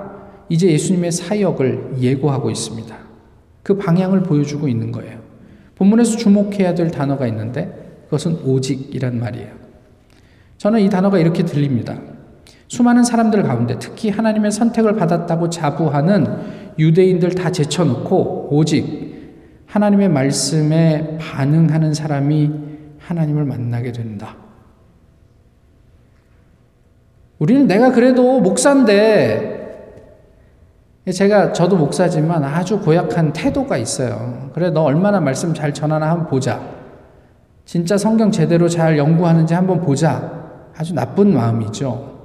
이제 0.49 0.71
예수님의 0.71 1.13
사역을 1.13 1.97
예고하고 2.01 2.51
있습니다. 2.51 2.97
그 3.63 3.77
방향을 3.77 4.23
보여주고 4.23 4.67
있는 4.67 4.93
거예요. 4.93 5.19
본문에서 5.75 6.17
주목해야 6.17 6.75
될 6.75 6.91
단어가 6.91 7.27
있는데 7.27 7.99
그것은 8.07 8.37
오직이란 8.45 9.21
말이에요. 9.21 9.49
저는 10.57 10.81
이 10.81 10.89
단어가 10.89 11.19
이렇게 11.19 11.43
들립니다. 11.45 11.99
수많은 12.69 13.05
사람들 13.05 13.43
가운데 13.43 13.79
특히 13.79 14.09
하나님의 14.09 14.51
선택을 14.53 14.95
받았다고 14.97 15.51
자부하는 15.51 16.27
유대인들 16.79 17.35
다 17.35 17.53
제쳐놓고 17.53 18.49
오직 18.57 19.17
하나님의 19.67 20.09
말씀에 20.09 21.19
반응하는 21.21 21.93
사람이 21.93 22.51
하나님을 23.01 23.45
만나게 23.45 23.93
된다. 23.93 24.37
우리는 27.39 27.67
내가 27.67 27.93
그래도 27.93 28.41
목사인데 28.41 29.55
제가 31.13 31.53
저도 31.53 31.77
목사지만 31.77 32.43
아주 32.43 32.81
고약한 32.81 33.33
태도가 33.33 33.77
있어요. 33.77 34.51
그래 34.55 34.71
너 34.71 34.83
얼마나 34.83 35.21
말씀 35.21 35.55
잘 35.55 35.73
전하나 35.73 36.11
한번 36.11 36.27
보자. 36.29 36.77
진짜 37.65 37.97
성경 37.97 38.31
제대로 38.31 38.69
잘 38.69 38.97
연구하는지 38.97 39.55
한번 39.55 39.81
보자. 39.81 40.51
아주 40.77 40.95
나쁜 40.95 41.35
마음이죠. 41.35 42.17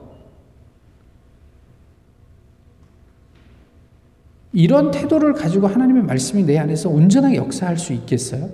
이런 4.54 4.92
태도를 4.92 5.34
가지고 5.34 5.68
하나님의 5.68 6.04
말씀이 6.04 6.44
내 6.44 6.58
안에서 6.58 6.90
온전하게 6.90 7.36
역사할 7.36 7.78
수 7.78 7.94
있겠어요? 7.94 8.50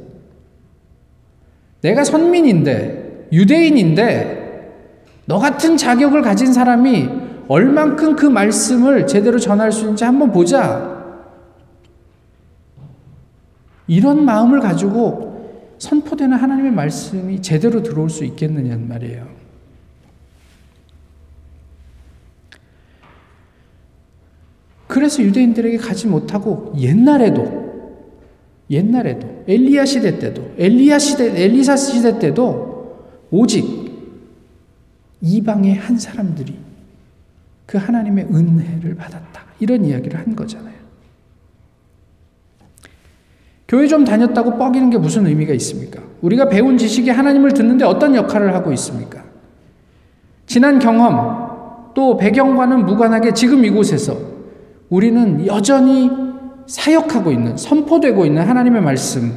내가 1.81 2.03
선민인데, 2.03 3.29
유대인인데, 3.31 4.36
너 5.27 5.37
같은 5.39 5.75
자격을 5.75 6.21
가진 6.21 6.51
사람이 6.53 7.09
얼만큼 7.49 8.15
그 8.15 8.25
말씀을 8.25 9.05
제대로 9.07 9.37
전할 9.37 9.71
수 9.73 9.81
있는지 9.81 10.03
한번 10.05 10.31
보자. 10.31 10.97
이런 13.87 14.23
마음을 14.25 14.59
가지고 14.61 15.71
선포되는 15.77 16.35
하나님의 16.37 16.71
말씀이 16.71 17.41
제대로 17.41 17.83
들어올 17.83 18.09
수 18.09 18.23
있겠느냐는 18.23 18.87
말이에요. 18.87 19.27
그래서 24.87 25.21
유대인들에게 25.21 25.77
가지 25.77 26.07
못하고 26.07 26.73
옛날에도 26.77 27.97
옛날에도 28.69 29.43
엘리야 29.47 29.83
시대 29.85 30.17
때도 30.19 30.53
엘리야 30.57 30.97
시대 30.99 31.43
엘리사 31.43 31.75
시대 31.75 32.17
때도 32.17 33.27
오직 33.29 33.86
이방의 35.27 35.75
한 35.75 35.97
사람들이 35.97 36.57
그 37.65 37.77
하나님의 37.77 38.25
은혜를 38.25 38.95
받았다. 38.95 39.41
이런 39.59 39.83
이야기를 39.83 40.17
한 40.17 40.35
거잖아요. 40.35 40.75
교회 43.67 43.87
좀 43.87 44.05
다녔다고 44.05 44.57
뻐기는 44.57 44.89
게 44.89 44.97
무슨 44.97 45.27
의미가 45.27 45.53
있습니까? 45.55 46.01
우리가 46.21 46.47
배운 46.47 46.77
지식이 46.77 47.09
하나님을 47.09 47.51
듣는데 47.53 47.83
어떤 47.83 48.15
역할을 48.15 48.53
하고 48.55 48.71
있습니까? 48.73 49.21
지난 50.45 50.79
경험, 50.79 51.91
또 51.93 52.15
배경과는 52.15 52.85
무관하게 52.85 53.33
지금 53.33 53.65
이곳에서 53.65 54.17
우리는 54.89 55.45
여전히 55.45 56.09
사역하고 56.67 57.31
있는, 57.31 57.57
선포되고 57.57 58.25
있는 58.25 58.43
하나님의 58.47 58.81
말씀 58.81 59.33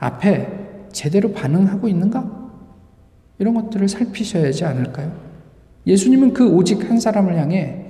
앞에 0.00 0.88
제대로 0.90 1.30
반응하고 1.32 1.86
있는가? 1.86 2.38
이런 3.38 3.54
것들을 3.54 3.88
살피셔야지 3.88 4.64
않을까요? 4.64 5.27
예수님은 5.88 6.34
그 6.34 6.46
오직 6.46 6.88
한 6.88 7.00
사람을 7.00 7.36
향해 7.38 7.86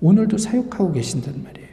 오늘도 0.00 0.38
사육하고 0.38 0.92
계신단 0.92 1.42
말이에요. 1.44 1.68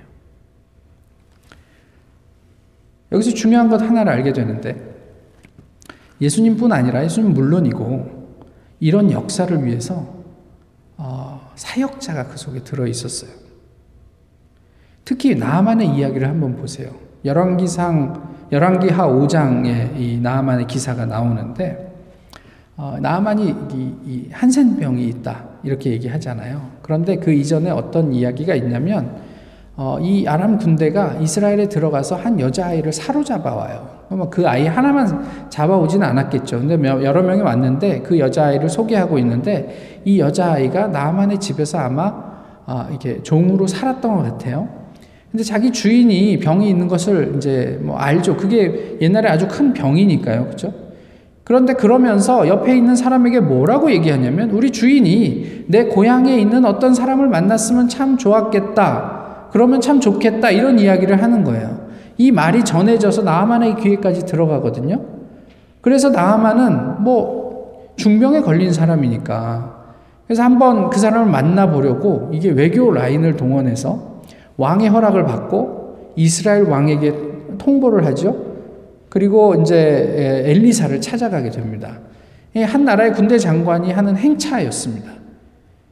여기서 3.12 3.32
중요한 3.32 3.70
것 3.70 3.80
하나를 3.82 4.12
알게 4.12 4.34
되는데 4.34 4.96
예수님뿐 6.20 6.72
아니라 6.72 7.04
예수님 7.04 7.32
물론이고 7.34 8.18
이런 8.80 9.12
역사를 9.12 9.63
위해서 9.63 10.16
어, 10.98 11.52
사역자가 11.56 12.28
그 12.30 12.38
속에 12.38 12.63
들어 12.63 12.88
있었어요. 12.88 13.30
특히 15.06 15.36
나만의 15.36 15.96
이야기를 15.96 16.28
한번 16.28 16.56
보세요. 16.56 16.90
열왕기상 17.24 18.48
열왕기하 18.52 19.08
5장에 19.08 19.96
이 20.00 20.18
나만의 20.20 20.66
기사가 20.68 21.06
나오는데 21.06 21.87
어, 22.80 22.96
나만이 23.02 23.56
이, 23.74 23.88
이 24.06 24.26
한센병이 24.32 25.04
있다 25.08 25.46
이렇게 25.63 25.92
얘기하잖아요. 25.92 26.62
그런데 26.84 27.16
그 27.16 27.34
이전에 27.34 27.72
어떤 27.72 28.13
이야기가 28.13 28.54
있냐면 28.54 29.13
어, 29.76 29.98
이 30.00 30.28
아람 30.28 30.58
군대가 30.60 31.13
이스라엘에 31.16 31.68
들어가서 31.70 32.16
한 32.16 32.40
여자아이를 32.40 32.94
사로잡아 32.94 33.54
와요. 33.54 33.98
그 34.30 34.48
아이 34.48 34.66
하나만 34.68 35.50
잡아오지는 35.50 36.06
않았겠죠. 36.08 36.60
근데 36.68 36.88
여러 37.04 37.22
명이 37.24 37.42
왔는데 37.42 38.02
그 38.04 38.18
여자아이를 38.20 38.70
소개하고 38.70 39.18
있는데 39.20 40.02
이 40.06 40.20
여자아이가 40.20 40.88
나만의 40.88 41.40
집에서 41.40 41.80
아마 41.80 42.13
어, 42.68 42.88
이게 42.94 43.22
종으로 43.24 43.66
살았던 43.66 44.16
것 44.18 44.24
같아요. 44.24 44.70
근데 45.32 45.44
자기 45.44 45.72
주인이 45.72 46.38
병이 46.40 46.70
있는 46.70 46.88
것을 46.88 47.34
이제 47.38 47.80
뭐 47.82 47.98
알죠. 47.98 48.38
그게 48.38 48.98
옛날에 49.02 49.30
아주 49.30 49.48
큰 49.50 49.74
병이니까요. 49.74 50.48
그죠? 50.50 50.74
그런데 51.48 51.76
그러면서 51.76 52.46
옆에 52.46 52.76
있는 52.76 52.94
사람에게 52.98 53.40
뭐라고 53.40 53.90
얘기하냐면 53.92 54.50
우리 54.50 54.70
주인이 54.70 55.64
내 55.70 55.86
고향에 55.86 56.36
있는 56.38 56.66
어떤 56.66 56.94
사람을 56.94 57.30
만났으면 57.30 57.88
참 57.88 58.18
좋았겠다. 58.18 59.48
그러면 59.54 59.80
참 59.80 60.02
좋겠다. 60.02 60.52
이런 60.52 60.78
이야기를 60.78 61.24
하는 61.24 61.46
거예요. 61.46 61.88
이 62.18 62.34
말이 62.34 62.66
전해져서 62.66 63.22
나아만의 63.22 63.78
귀에까지 63.78 64.26
들어가거든요. 64.26 65.00
그래서 65.80 66.10
나아만은 66.10 67.04
뭐 67.06 67.92
중병에 67.96 68.42
걸린 68.42 68.74
사람이니까 68.74 69.86
그래서 70.28 70.44
한번 70.44 70.90
그 70.90 71.00
사람을 71.00 71.32
만나보려고 71.32 72.28
이게 72.34 72.50
외교 72.50 72.92
라인을 72.92 73.38
동원해서 73.38 74.18
왕의 74.58 74.90
허락을 74.90 75.24
받고 75.24 76.12
이스라엘 76.18 76.64
왕에게 76.64 77.16
통보를 77.58 78.06
하죠. 78.08 78.47
그리고 79.10 79.56
이제 79.56 79.76
예, 80.43 80.52
엘리사를 80.52 81.00
찾아가게 81.02 81.50
됩니다. 81.50 82.00
예, 82.56 82.63
한 82.63 82.84
나라의 82.86 83.13
군대 83.13 83.38
장관이 83.38 83.91
하는 83.91 84.17
행차였습니다. 84.17 85.12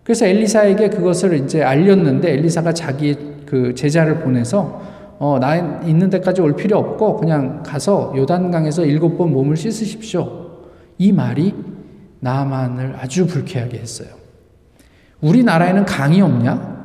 그래서 0.04 0.26
엘리사에게 0.26 0.90
그것을 0.90 1.34
이제 1.36 1.64
알렸는데 1.64 2.32
엘리사가 2.34 2.74
자기 2.74 3.16
그 3.46 3.74
제자를 3.74 4.20
보내서 4.20 4.82
어, 5.18 5.38
나 5.40 5.56
있는 5.84 6.10
데까지 6.10 6.42
올 6.42 6.56
필요 6.56 6.78
없고 6.78 7.18
그냥 7.18 7.64
가서 7.66 8.14
요단강에서 8.18 8.86
일곱 8.86 9.18
번 9.18 9.32
몸을 9.32 9.56
씻으십시오. 9.56 10.46
이 10.98 11.12
말이 11.12 11.54
나만을 12.20 12.96
아주 13.00 13.26
불쾌하게 13.26 13.80
했어요. 13.80 14.10
우리나라에는 15.22 15.86
강이 15.86 16.22
없냐? 16.22 16.76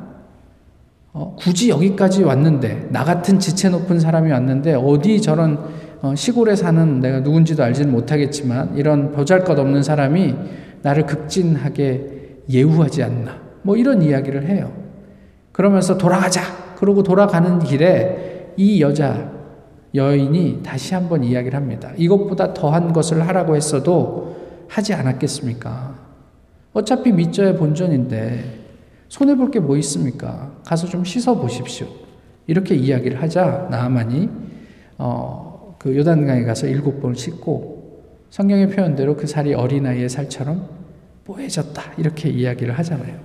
어, 1.13 1.35
굳이 1.37 1.69
여기까지 1.69 2.23
왔는데 2.23 2.87
나 2.89 3.03
같은 3.03 3.37
지체 3.37 3.69
높은 3.69 3.99
사람이 3.99 4.31
왔는데 4.31 4.75
어디 4.75 5.21
저런 5.21 5.59
어, 6.01 6.15
시골에 6.15 6.55
사는 6.55 6.99
내가 6.99 7.19
누군지도 7.19 7.63
알지는 7.63 7.91
못하겠지만 7.91 8.75
이런 8.75 9.11
보잘것없는 9.11 9.83
사람이 9.83 10.33
나를 10.81 11.05
극진하게 11.05 12.43
예우하지 12.49 13.03
않나 13.03 13.39
뭐 13.61 13.77
이런 13.77 14.01
이야기를 14.01 14.47
해요. 14.49 14.71
그러면서 15.51 15.97
돌아가자. 15.97 16.41
그러고 16.77 17.03
돌아가는 17.03 17.59
길에 17.59 18.51
이 18.57 18.81
여자 18.81 19.29
여인이 19.93 20.63
다시 20.63 20.95
한번 20.95 21.23
이야기를 21.23 21.55
합니다. 21.55 21.91
이것보다 21.95 22.53
더한 22.55 22.91
것을 22.93 23.27
하라고 23.27 23.55
했어도 23.55 24.35
하지 24.67 24.95
않았겠습니까? 24.95 25.93
어차피 26.71 27.11
밑져야 27.11 27.55
본전인데 27.57 28.59
손해 29.09 29.35
볼 29.35 29.51
게 29.51 29.59
뭐 29.59 29.77
있습니까? 29.77 30.49
가서 30.65 30.87
좀 30.87 31.03
씻어 31.05 31.35
보십시오. 31.35 31.85
이렇게 32.47 32.73
이야기를 32.73 33.21
하자 33.21 33.67
나만이 33.69 34.29
어, 34.97 35.50
그 35.81 35.97
요단강에 35.97 36.43
가서 36.43 36.67
일곱 36.67 37.01
번을 37.01 37.15
씻고 37.15 38.03
성경의 38.29 38.69
표현대로 38.69 39.15
그 39.17 39.25
살이 39.25 39.55
어린아이의 39.55 40.09
살처럼 40.09 40.69
뽀해졌다. 41.25 41.93
이렇게 41.97 42.29
이야기를 42.29 42.77
하잖아요. 42.77 43.19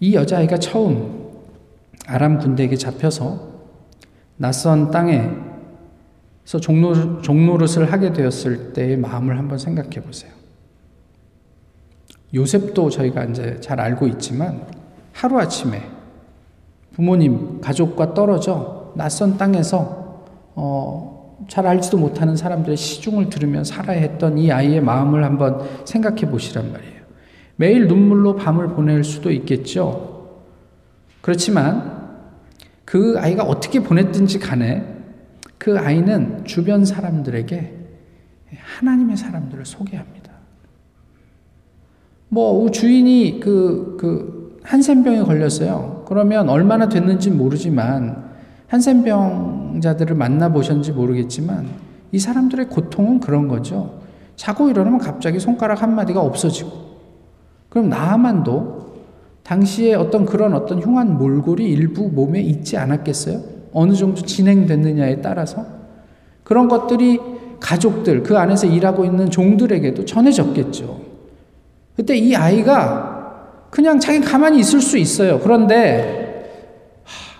이 0.00 0.14
여자아이가 0.14 0.58
처음 0.58 1.30
아람 2.06 2.36
군대에게 2.38 2.76
잡혀서 2.76 3.48
낯선 4.36 4.90
땅에서 4.90 5.30
종노, 6.60 7.22
종노릇을 7.22 7.90
하게 7.92 8.12
되었을 8.12 8.74
때의 8.74 8.98
마음을 8.98 9.38
한번 9.38 9.56
생각해 9.56 10.02
보세요. 10.04 10.32
요셉도 12.34 12.90
저희가 12.90 13.24
이제 13.24 13.58
잘 13.60 13.80
알고 13.80 14.06
있지만 14.08 14.66
하루아침에 15.14 16.01
부모님, 16.92 17.60
가족과 17.60 18.14
떨어져 18.14 18.92
낯선 18.96 19.36
땅에서 19.38 20.24
어, 20.54 21.36
잘 21.48 21.66
알지도 21.66 21.96
못하는 21.98 22.36
사람들의 22.36 22.76
시중을 22.76 23.30
들으며 23.30 23.64
살아야 23.64 23.98
했던 24.00 24.36
이 24.38 24.52
아이의 24.52 24.80
마음을 24.82 25.24
한번 25.24 25.60
생각해 25.86 26.30
보시란 26.30 26.70
말이에요. 26.72 26.92
매일 27.56 27.88
눈물로 27.88 28.36
밤을 28.36 28.68
보낼 28.68 29.02
수도 29.04 29.30
있겠죠. 29.30 30.42
그렇지만 31.22 32.00
그 32.84 33.16
아이가 33.18 33.44
어떻게 33.44 33.80
보냈든지 33.80 34.38
간에 34.38 34.86
그 35.56 35.78
아이는 35.78 36.44
주변 36.44 36.84
사람들에게 36.84 37.78
하나님의 38.58 39.16
사람들을 39.16 39.64
소개합니다. 39.64 40.22
뭐, 42.28 42.70
주인이 42.70 43.40
그, 43.42 43.96
그, 43.98 44.41
한센병에 44.64 45.22
걸렸어요. 45.22 46.04
그러면 46.06 46.48
얼마나 46.48 46.88
됐는지 46.88 47.30
모르지만 47.30 48.30
한센병자들을 48.68 50.16
만나보셨는지 50.16 50.92
모르겠지만 50.92 51.66
이 52.12 52.18
사람들의 52.18 52.68
고통은 52.68 53.20
그런 53.20 53.48
거죠. 53.48 54.00
자고 54.36 54.68
일어나면 54.70 54.98
갑자기 54.98 55.38
손가락 55.40 55.82
한마디가 55.82 56.20
없어지고 56.20 56.70
그럼 57.68 57.88
나만도 57.88 58.82
당시에 59.42 59.94
어떤 59.94 60.24
그런 60.24 60.54
어떤 60.54 60.78
흉한 60.80 61.18
몰골이 61.18 61.64
일부 61.64 62.08
몸에 62.08 62.40
있지 62.40 62.76
않았겠어요? 62.76 63.40
어느 63.72 63.92
정도 63.94 64.22
진행됐느냐에 64.22 65.20
따라서 65.20 65.66
그런 66.44 66.68
것들이 66.68 67.18
가족들 67.58 68.22
그 68.22 68.38
안에서 68.38 68.66
일하고 68.66 69.04
있는 69.04 69.28
종들에게도 69.30 70.04
전해졌겠죠. 70.04 71.00
그때 71.96 72.16
이 72.16 72.34
아이가 72.36 73.11
그냥 73.72 73.98
자기 73.98 74.20
가만히 74.20 74.60
있을 74.60 74.82
수 74.82 74.98
있어요. 74.98 75.40
그런데 75.40 76.46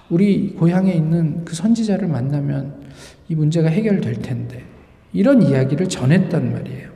우리 0.09 0.55
고향에 0.55 0.91
있는 0.95 1.45
그 1.45 1.55
선지자를 1.55 2.09
만나면 2.09 2.89
이 3.29 3.35
문제가 3.35 3.69
해결될 3.69 4.23
텐데 4.23 4.65
이런 5.13 5.43
이야기를 5.43 5.91
전했단 5.91 6.53
말이에요. 6.55 6.91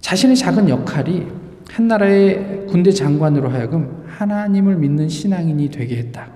자신의 0.00 0.36
작은 0.36 0.68
역할이 0.68 1.26
한 1.70 1.88
나라의 1.88 2.66
군대 2.68 2.90
장관으로 2.92 3.48
하여금 3.48 4.04
하나님을 4.06 4.76
믿는 4.76 5.08
신앙인이 5.08 5.70
되게 5.70 5.96
했다. 5.96 6.30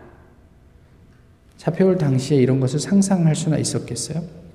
잡혀올 1.58 1.98
당시에 1.98 2.38
이런 2.38 2.60
것을 2.60 2.80
상상할 2.80 3.36
수나 3.36 3.58
있었겠어요? 3.58 4.45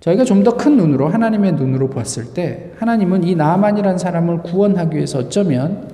저희가 0.00 0.24
좀 0.24 0.44
더 0.44 0.56
큰 0.56 0.76
눈으로 0.76 1.08
하나님의 1.08 1.52
눈으로 1.52 1.90
봤을 1.90 2.32
때 2.34 2.72
하나님은 2.78 3.24
이 3.24 3.34
나만이란 3.34 3.98
사람을 3.98 4.42
구원하기 4.42 4.96
위해서 4.96 5.18
어쩌면 5.18 5.92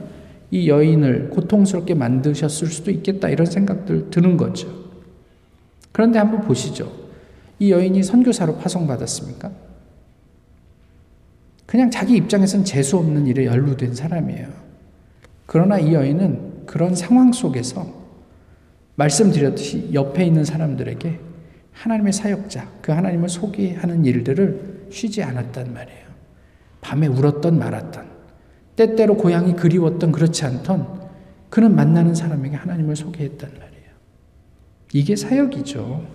이 0.51 0.69
여인을 0.69 1.31
고통스럽게 1.31 1.95
만드셨을 1.95 2.69
수도 2.69 2.91
있겠다 2.91 3.29
이런 3.29 3.47
생각들 3.47 4.11
드는 4.11 4.37
거죠. 4.37 4.69
그런데 5.91 6.19
한번 6.19 6.43
보시죠. 6.43 6.93
이 7.59 7.71
여인이 7.71 8.03
선교사로 8.03 8.57
파송받았습니까? 8.59 9.51
그냥 11.67 11.91
자기 11.91 12.17
입장에선 12.17 12.65
재수 12.65 12.99
없는 12.99 13.27
일에 13.27 13.47
연루된 13.47 13.95
사람이에요. 13.95 14.49
그러나 15.47 15.79
이 15.79 15.95
여인은 15.95 16.67
그런 16.67 16.95
상황 16.95 17.33
속에서 17.33 17.87
말씀드렸듯이 18.97 19.91
옆에 19.95 20.25
있는 20.25 20.45
사람들에게 20.45 21.19
하나님의 21.75 22.13
사역자, 22.13 22.69
그 22.81 22.93
하나님을 22.93 23.29
소개하는 23.29 24.05
일들을 24.05 24.89
쉬지 24.91 25.23
않았단 25.23 25.73
말이에요. 25.75 26.05
밤에 26.81 27.07
울었던 27.09 27.59
말았던, 27.59 28.07
때때로 28.77 29.17
고향이 29.17 29.55
그리웠던 29.57 30.13
그렇지 30.13 30.45
않던, 30.45 31.05
그는 31.51 31.75
만나는 31.75 32.15
사람에게 32.15 32.57
하나님을 32.57 32.97
소개했단 32.97 33.51
말이에요. 33.51 33.75
이게 34.93 35.15
사역이죠. 35.17 36.07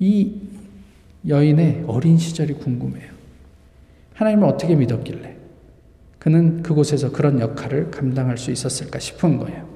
이 0.00 0.40
여인의 1.28 1.84
어린 1.86 2.16
시절이 2.16 2.54
궁금해요. 2.54 3.10
하나님을 4.14 4.48
어떻게 4.48 4.74
믿었길래 4.74 5.36
그는 6.18 6.62
그곳에서 6.62 7.10
그런 7.12 7.40
역할을 7.40 7.90
감당할 7.90 8.36
수 8.38 8.50
있었을까 8.50 8.98
싶은 8.98 9.36
거예요. 9.38 9.69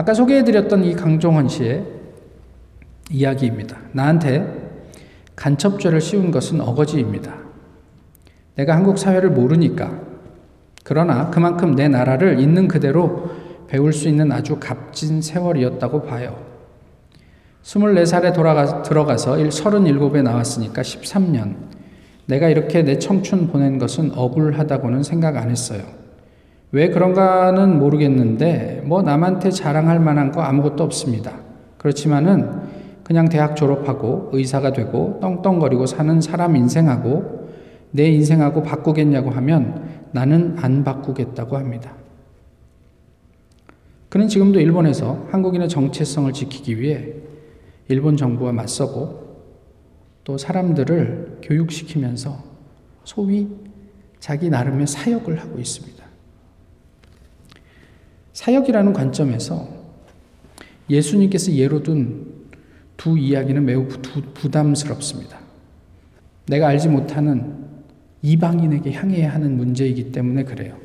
아까 0.00 0.14
소개해드렸던 0.14 0.82
이 0.86 0.94
강종원 0.94 1.46
씨의 1.46 1.84
이야기입니다. 3.10 3.76
나한테 3.92 4.46
간첩죄를 5.36 6.00
씌운 6.00 6.30
것은 6.30 6.62
어거지입니다. 6.62 7.34
내가 8.54 8.74
한국 8.74 8.96
사회를 8.96 9.28
모르니까. 9.30 10.00
그러나 10.84 11.28
그만큼 11.28 11.74
내 11.76 11.88
나라를 11.88 12.38
있는 12.40 12.66
그대로 12.66 13.30
배울 13.68 13.92
수 13.92 14.08
있는 14.08 14.32
아주 14.32 14.56
값진 14.58 15.20
세월이었다고 15.20 16.04
봐요. 16.04 16.34
24살에 17.62 18.32
돌아가, 18.32 18.80
들어가서 18.80 19.34
37에 19.36 20.22
나왔으니까 20.22 20.80
13년. 20.80 21.56
내가 22.24 22.48
이렇게 22.48 22.82
내 22.82 22.98
청춘 22.98 23.48
보낸 23.48 23.78
것은 23.78 24.12
억울하다고는 24.16 25.02
생각 25.02 25.36
안 25.36 25.50
했어요. 25.50 25.82
왜 26.72 26.88
그런가는 26.90 27.78
모르겠는데 27.78 28.82
뭐 28.84 29.02
남한테 29.02 29.50
자랑할 29.50 29.98
만한 29.98 30.30
거 30.30 30.40
아무것도 30.42 30.84
없습니다. 30.84 31.38
그렇지만은 31.78 32.70
그냥 33.02 33.28
대학 33.28 33.56
졸업하고 33.56 34.30
의사가 34.32 34.72
되고 34.72 35.18
떵떵거리고 35.20 35.86
사는 35.86 36.20
사람 36.20 36.54
인생하고 36.56 37.48
내 37.90 38.08
인생하고 38.08 38.62
바꾸겠냐고 38.62 39.30
하면 39.30 40.04
나는 40.12 40.54
안 40.60 40.84
바꾸겠다고 40.84 41.56
합니다. 41.56 41.94
그는 44.08 44.28
지금도 44.28 44.60
일본에서 44.60 45.26
한국인의 45.30 45.68
정체성을 45.68 46.32
지키기 46.32 46.80
위해 46.80 47.14
일본 47.88 48.16
정부와 48.16 48.52
맞서고 48.52 49.28
또 50.22 50.38
사람들을 50.38 51.38
교육시키면서 51.42 52.36
소위 53.02 53.48
자기 54.20 54.50
나름의 54.50 54.86
사역을 54.86 55.40
하고 55.40 55.58
있습니다. 55.58 55.99
사역이라는 58.42 58.92
관점에서 58.94 59.68
예수님께서 60.88 61.52
예로 61.52 61.82
둔 61.82 62.30
두 63.00 63.16
이야기는 63.16 63.64
매우 63.64 63.88
부담스럽습니다. 64.34 65.38
내가 66.48 66.68
알지 66.68 66.90
못하는 66.90 67.54
이방인에게 68.20 68.92
향해야 68.92 69.32
하는 69.32 69.56
문제이기 69.56 70.12
때문에 70.12 70.44
그래요. 70.44 70.76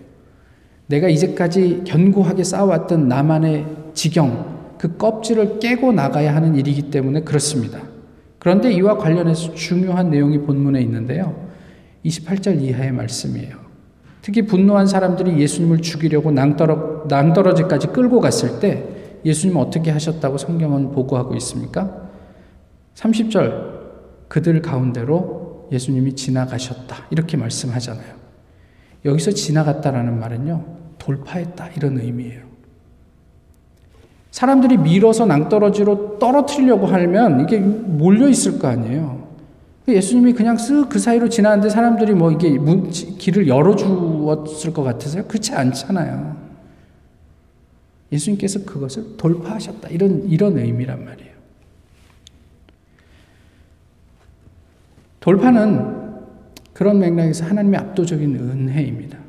내가 0.88 1.10
이제까지 1.10 1.82
견고하게 1.84 2.46
쌓아왔던 2.46 3.10
나만의 3.10 3.65
지경, 3.96 4.76
그 4.78 4.96
껍질을 4.96 5.60
깨고 5.60 5.91
나가야 5.91 6.34
하는 6.34 6.56
일이기 6.56 6.84
때문에 6.84 7.20
그렇습니다. 7.24 7.82
그런데 8.39 8.72
이와 8.72 8.98
관련해서 8.98 9.54
중요한 9.54 10.10
내용이 10.10 10.38
본문에 10.39 10.80
있는데요. 10.84 11.50
28절 12.06 12.62
이하의 12.62 12.94
말씀이에요. 12.94 13.64
특히 14.26 14.42
분노한 14.42 14.88
사람들이 14.88 15.40
예수님을 15.40 15.84
죽이려고 15.84 16.32
낭떠러, 16.32 17.04
낭떠러지까지 17.10 17.90
끌고 17.90 18.20
갔을 18.22 18.60
때 18.60 18.84
예수님 19.24 19.56
어떻게 19.56 19.92
하셨다고 19.92 20.40
성경은 20.40 20.94
보고하고 20.94 21.36
있습니까? 21.36 22.10
30절, 22.96 23.70
그들 24.28 24.64
가운데로 24.64 25.70
예수님이 25.72 26.14
지나가셨다. 26.14 27.06
이렇게 27.12 27.38
말씀하잖아요. 27.38 28.16
여기서 29.06 29.30
지나갔다라는 29.30 30.20
말은요, 30.20 30.66
돌파했다. 30.98 31.70
이런 31.78 32.00
의미예요. 32.00 32.46
사람들이 34.32 34.78
밀어서 34.78 35.28
낭떠러지로 35.28 36.18
떨어뜨리려고 36.18 36.88
하면 36.88 37.42
이게 37.42 37.60
몰려있을 37.60 38.58
거 38.58 38.70
아니에요. 38.70 39.25
그 39.86 39.93
예수님이 39.95 40.34
그냥 40.34 40.56
쓱 40.58 40.89
그 40.89 40.98
사이로 40.98 41.30
지나는데 41.30 41.69
사람들이 41.69 42.13
뭐 42.15 42.32
이게 42.32 42.50
문, 42.58 42.89
길을 42.89 43.48
열어주었을 43.48 44.74
것같아서요 44.74 45.26
그렇지 45.28 45.54
않잖아요. 45.54 46.36
예수님께서 48.12 48.65
그것을 48.65 49.15
돌파하셨다. 49.17 49.89
이런, 49.89 50.26
이런 50.28 50.58
의미란 50.58 51.06
말이에요. 51.06 51.36
돌파는 55.19 56.06
그런 56.74 57.00
맥락에서 57.00 57.45
하나님의 57.45 57.80
압도적인 57.80 58.36
은혜입니다. 58.36 59.19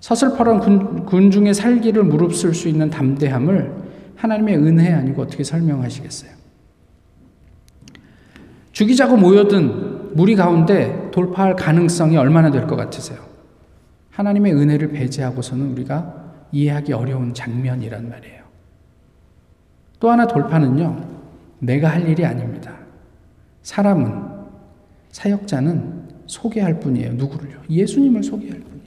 서슬퍼런 0.00 0.58
군, 0.60 1.06
군중의 1.06 1.54
살기를 1.54 2.02
무릅쓸 2.04 2.54
수 2.54 2.66
있는 2.68 2.90
담대함을 2.90 3.72
하나님의 4.16 4.56
은혜 4.56 4.92
아니고 4.92 5.22
어떻게 5.22 5.44
설명하시겠어요? 5.44 6.41
죽이자고 8.82 9.16
모여든 9.16 10.12
무리 10.16 10.34
가운데 10.36 11.08
돌파할 11.12 11.54
가능성이 11.54 12.16
얼마나 12.16 12.50
될 12.50 12.66
것 12.66 12.74
같으세요? 12.76 13.18
하나님의 14.10 14.54
은혜를 14.54 14.88
배제하고서는 14.88 15.72
우리가 15.72 16.22
이해하기 16.52 16.92
어려운 16.92 17.32
장면이란 17.34 18.08
말이에요. 18.10 18.42
또 20.00 20.10
하나 20.10 20.26
돌파는요, 20.26 21.06
내가 21.60 21.88
할 21.90 22.08
일이 22.08 22.24
아닙니다. 22.26 22.72
사람은, 23.62 24.22
사역자는 25.10 26.02
소개할 26.26 26.80
뿐이에요. 26.80 27.12
누구를요? 27.12 27.58
예수님을 27.70 28.22
소개할 28.22 28.58
뿐이에요. 28.58 28.82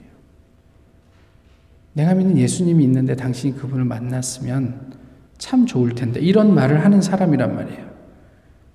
내가 1.94 2.12
믿는 2.14 2.36
예수님이 2.36 2.84
있는데 2.84 3.14
당신이 3.16 3.56
그분을 3.56 3.84
만났으면 3.84 4.92
참 5.38 5.64
좋을 5.64 5.90
텐데. 5.94 6.20
이런 6.20 6.54
말을 6.54 6.84
하는 6.84 7.00
사람이란 7.00 7.54
말이에요. 7.54 7.85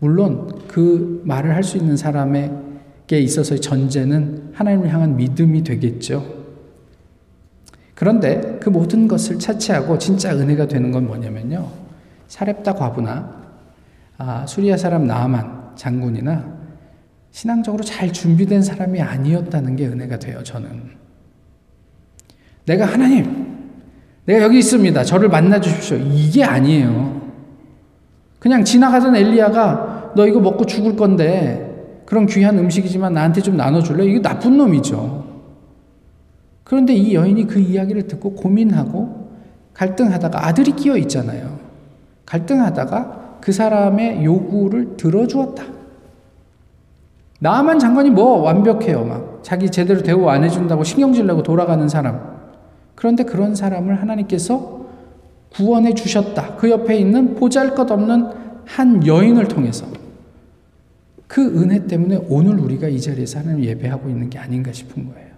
물론 0.02 0.48
그 0.68 1.22
말을 1.26 1.56
할 1.56 1.64
수 1.64 1.78
있는 1.78 1.96
사람에게 1.96 3.20
있어서의 3.20 3.62
전제는 3.62 4.50
하나님을 4.52 4.92
향한 4.92 5.16
믿음이 5.16 5.64
되겠죠. 5.64 6.26
그런데 7.94 8.58
그 8.60 8.70
모든 8.72 9.08
것을 9.08 9.38
차치하고 9.38 10.00
진짜 10.00 10.36
은혜가 10.36 10.68
되는 10.68 10.92
건 10.92 11.06
뭐냐면요. 11.06 11.70
사렙다 12.28 12.74
과부나 12.74 13.42
아, 14.18 14.44
수리아 14.48 14.76
사람 14.76 15.06
나만 15.06 15.74
장군이나 15.76 16.52
신앙적으로 17.30 17.84
잘 17.84 18.12
준비된 18.12 18.64
사람이 18.64 19.00
아니었다는 19.00 19.76
게 19.76 19.86
은혜가 19.88 20.18
돼요, 20.18 20.42
저는. 20.44 20.70
내가 22.66 22.86
하나님, 22.86 23.70
내가 24.26 24.46
여기 24.46 24.58
있습니다. 24.60 25.04
저를 25.04 25.30
만나 25.30 25.62
주십시오. 25.62 25.98
이게 25.98 26.44
아니에요. 26.44 27.21
그냥 28.42 28.64
지나가던 28.66 29.16
엘리야가 29.16 30.14
너 30.16 30.28
이거 30.28 30.40
먹고 30.40 30.66
죽을 30.66 30.96
건데 30.96 32.02
그런 32.08 32.26
귀한 32.26 32.58
음식이지만 32.58 33.14
나한테 33.14 33.40
좀 33.42 33.56
나눠줄래? 33.56 34.04
이거 34.06 34.20
나쁜 34.20 34.58
놈이죠. 34.58 35.24
그런데 36.64 36.92
이 36.94 37.14
여인이 37.14 37.46
그 37.46 37.60
이야기를 37.60 38.08
듣고 38.08 38.34
고민하고 38.34 39.30
갈등하다가 39.76 40.44
아들이 40.48 40.72
끼어 40.72 40.98
있잖아요. 40.98 41.60
갈등하다가 42.26 43.38
그 43.42 43.52
사람의 43.52 44.26
요구를 44.26 44.98
들어주었다. 44.98 45.64
나만 47.42 47.78
장관이 47.78 48.10
뭐 48.10 48.40
완벽해요. 48.42 49.06
막 49.06 49.40
자기 49.44 49.70
제대로 49.70 50.02
대우 50.02 50.28
안 50.28 50.44
해준다고 50.44 50.84
신경질 50.84 51.28
내고 51.28 51.44
돌아가는 51.44 51.88
사람. 51.88 52.38
그런데 52.96 53.24
그런 53.24 53.54
사람을 53.54 54.02
하나님께서 54.02 54.81
구원해 55.52 55.94
주셨다. 55.94 56.56
그 56.56 56.70
옆에 56.70 56.98
있는 56.98 57.36
보잘 57.36 57.76
것 57.76 57.92
없는 57.92 58.30
한 58.66 59.06
여인을 59.06 59.48
통해서 59.48 59.86
그 61.28 61.46
은혜 61.62 61.88
때문에 61.88 62.20
오늘 62.30 62.60
우리가 62.60 62.88
이 62.88 63.00
자리에서 63.00 63.40
하나님 63.40 63.64
예배하고 63.66 64.10
있는 64.10 64.30
게 64.30 64.40
아닌가 64.40 64.72
싶은 64.72 65.08
거예요. 65.08 65.32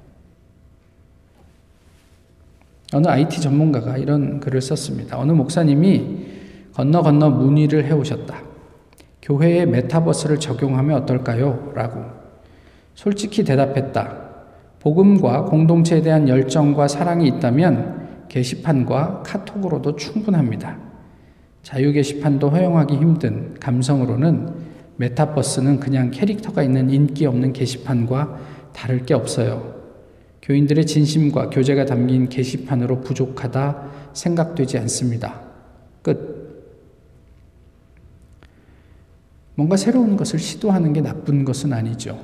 어느 2.93 3.08
IT 3.08 3.41
전문가가 3.41 3.97
이런 3.97 4.39
글을 4.39 4.62
썼습니다. 4.62 5.17
어느 5.19 5.32
목사님이 5.32 6.26
건너 6.76 7.02
건너 7.02 7.30
문의를 7.30 7.86
해오셨다. 7.86 8.41
교회에 9.23 9.65
메타버스를 9.65 10.39
적용하면 10.39 10.95
어떨까요? 11.02 11.71
라고. 11.73 12.04
솔직히 12.93 13.43
대답했다. 13.43 14.19
복음과 14.80 15.45
공동체에 15.45 16.02
대한 16.02 16.28
열정과 16.28 16.88
사랑이 16.88 17.26
있다면 17.28 18.03
게시판과 18.34 19.22
카톡으로도 19.24 19.96
충분합니다. 19.96 20.76
자유 21.62 21.91
게시판도 21.91 22.50
허용하기 22.50 22.96
힘든 22.96 23.54
감성으로는 23.60 24.52
메타버스는 24.98 25.80
그냥 25.80 26.10
캐릭터가 26.10 26.63
있는 26.63 26.89
인기 26.89 27.28
없는 27.28 27.54
게시판과 27.54 28.39
다를 28.74 29.06
게 29.06 29.13
없어요. 29.13 29.76
교인들의 30.41 30.84
진심과 30.88 31.52
교제가 31.52 31.86
담긴 31.86 32.28
게시판으로 32.28 33.02
부족하다 33.02 33.91
생각되지 34.13 34.80
않습니다. 34.80 35.39
끝. 36.02 36.74
뭔가 39.54 39.78
새로운 39.78 40.17
것을 40.17 40.39
시도하는 40.39 40.91
게 40.93 41.02
나쁜 41.02 41.46
것은 41.46 41.72
아니죠. 41.72 42.19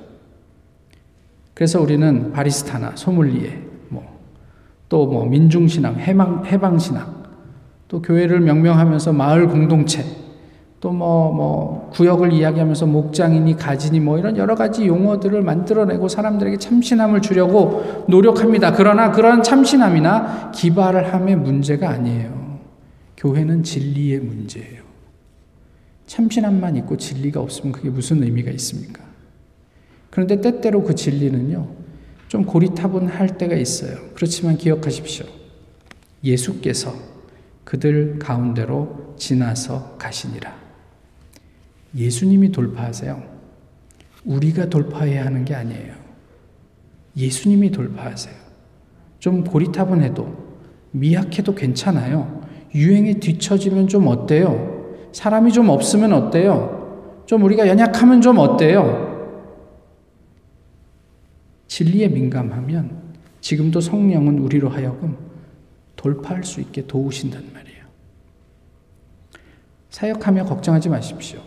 그래서 1.54 1.80
우리는 1.80 2.32
바리스타나 2.32 2.95
소믈리에, 2.95 3.68
또뭐 4.89 5.25
민중신앙, 5.25 5.95
해방, 5.99 6.43
해방신앙, 6.45 7.15
또 7.88 8.02
교회를 8.02 8.41
명명하면서 8.41 9.13
마을 9.13 9.47
공동체, 9.47 10.04
또 10.80 10.91
뭐, 10.91 11.32
뭐, 11.32 11.89
구역을 11.93 12.32
이야기하면서 12.34 12.86
목장이니 12.88 13.56
가지니 13.58 13.99
뭐 13.99 14.17
이런 14.17 14.36
여러 14.38 14.56
가지 14.56 14.88
용어들을 14.88 15.41
만들어내고 15.43 16.08
사람들에게 16.08 16.58
참신함을 16.58 17.21
주려고 17.21 18.06
노력합니다. 18.08 18.71
그러나 18.71 19.12
그런 19.12 19.43
참신함이나 19.43 20.52
기발 20.52 21.04
함의 21.06 21.36
문제가 21.36 21.89
아니에요. 21.89 22.60
교회는 23.17 23.62
진리의 23.63 24.19
문제예요. 24.21 24.82
참신함만 26.08 26.78
있고 26.78 26.95
진리가 26.97 27.41
없으면 27.41 27.73
그게 27.73 27.89
무슨 27.89 28.23
의미가 28.23 28.49
있습니까? 28.52 29.02
그런데 30.10 30.39
때때로 30.41 30.84
그 30.84 30.95
진리는요, 30.95 31.67
좀 32.30 32.44
고리타분할 32.46 33.39
때가 33.39 33.56
있어요. 33.56 33.98
그렇지만 34.13 34.56
기억하십시오. 34.56 35.26
예수께서 36.24 36.94
그들 37.63 38.20
가운데로 38.20 39.15
지나서 39.18 39.96
가시니라. 39.98 40.56
예수님이 41.98 42.52
돌파하세요. 42.52 43.22
우리가 44.26 44.70
돌파해야 44.70 45.26
하는 45.26 45.44
게 45.44 45.56
아니에요. 45.56 45.96
예수님이 47.18 47.72
돌파하세요. 47.72 48.36
좀 49.18 49.44
고리타분해도 49.44 50.50
미약해도 50.92 51.56
괜찮아요. 51.56 52.42
유행에 52.76 53.15
뒤처지면 53.15 53.88
좀 53.88 54.06
어때요? 54.06 54.86
사람이 55.13 55.52
좀 55.52 55.70
없으면 55.70 56.13
어때요? 56.13 57.24
좀 57.26 57.42
우리가 57.44 57.68
연약하면 57.68 58.22
좀 58.22 58.38
어때요? 58.38 59.09
진리에 61.82 62.10
민감하면 62.10 63.00
지금도 63.39 63.80
성령은 63.80 64.38
우리로 64.39 64.68
하여금 64.68 65.15
돌파할 65.96 66.44
수 66.44 66.60
있게 66.60 66.86
도우신단 66.86 67.52
말이에요. 67.54 67.86
사역하며 69.89 70.44
걱정하지 70.44 70.89
마십시오. 70.89 71.39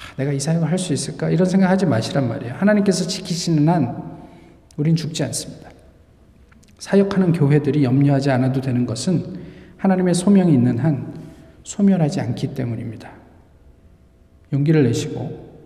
아, 0.00 0.16
내가 0.16 0.32
이 0.32 0.40
사역을 0.40 0.68
할 0.68 0.76
수 0.78 0.92
있을까? 0.92 1.30
이런 1.30 1.48
생각하지 1.48 1.86
마시란 1.86 2.28
말이에요. 2.28 2.54
하나님께서 2.54 3.06
지키시는 3.06 3.68
한 3.68 4.18
우린 4.76 4.96
죽지 4.96 5.22
않습니다. 5.22 5.70
사역하는 6.80 7.32
교회들이 7.32 7.84
염려하지 7.84 8.32
않아도 8.32 8.60
되는 8.60 8.84
것은 8.84 9.38
하나님의 9.76 10.12
소명이 10.14 10.52
있는 10.52 10.76
한 10.78 11.14
소멸하지 11.62 12.20
않기 12.20 12.52
때문입니다. 12.52 13.12
용기를 14.52 14.82
내시고 14.82 15.56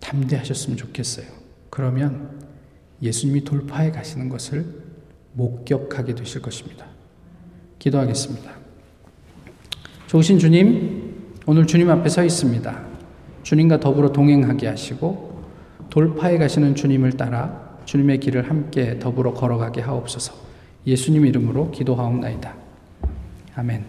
담대하셨으면 0.00 0.78
좋겠어요. 0.78 1.26
그러면 1.68 2.39
예수님이 3.02 3.44
돌파해 3.44 3.90
가시는 3.92 4.28
것을 4.28 4.64
목격하게 5.32 6.14
되실 6.14 6.40
것입니다. 6.42 6.86
기도하겠습니다. 7.78 8.50
좋으신 10.06 10.38
주님, 10.38 11.30
오늘 11.46 11.66
주님 11.66 11.88
앞에 11.90 12.08
서 12.10 12.22
있습니다. 12.24 12.84
주님과 13.42 13.80
더불어 13.80 14.10
동행하게 14.12 14.66
하시고 14.68 15.40
돌파해 15.88 16.36
가시는 16.38 16.74
주님을 16.76 17.12
따라 17.12 17.70
주님의 17.86 18.20
길을 18.20 18.50
함께 18.50 18.98
더불어 18.98 19.32
걸어가게 19.32 19.80
하옵소서. 19.80 20.34
예수님 20.86 21.24
이름으로 21.26 21.70
기도하옵나이다. 21.70 22.54
아멘. 23.56 23.84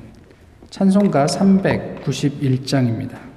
찬송가 0.69 1.26
391장입니다. 1.26 3.31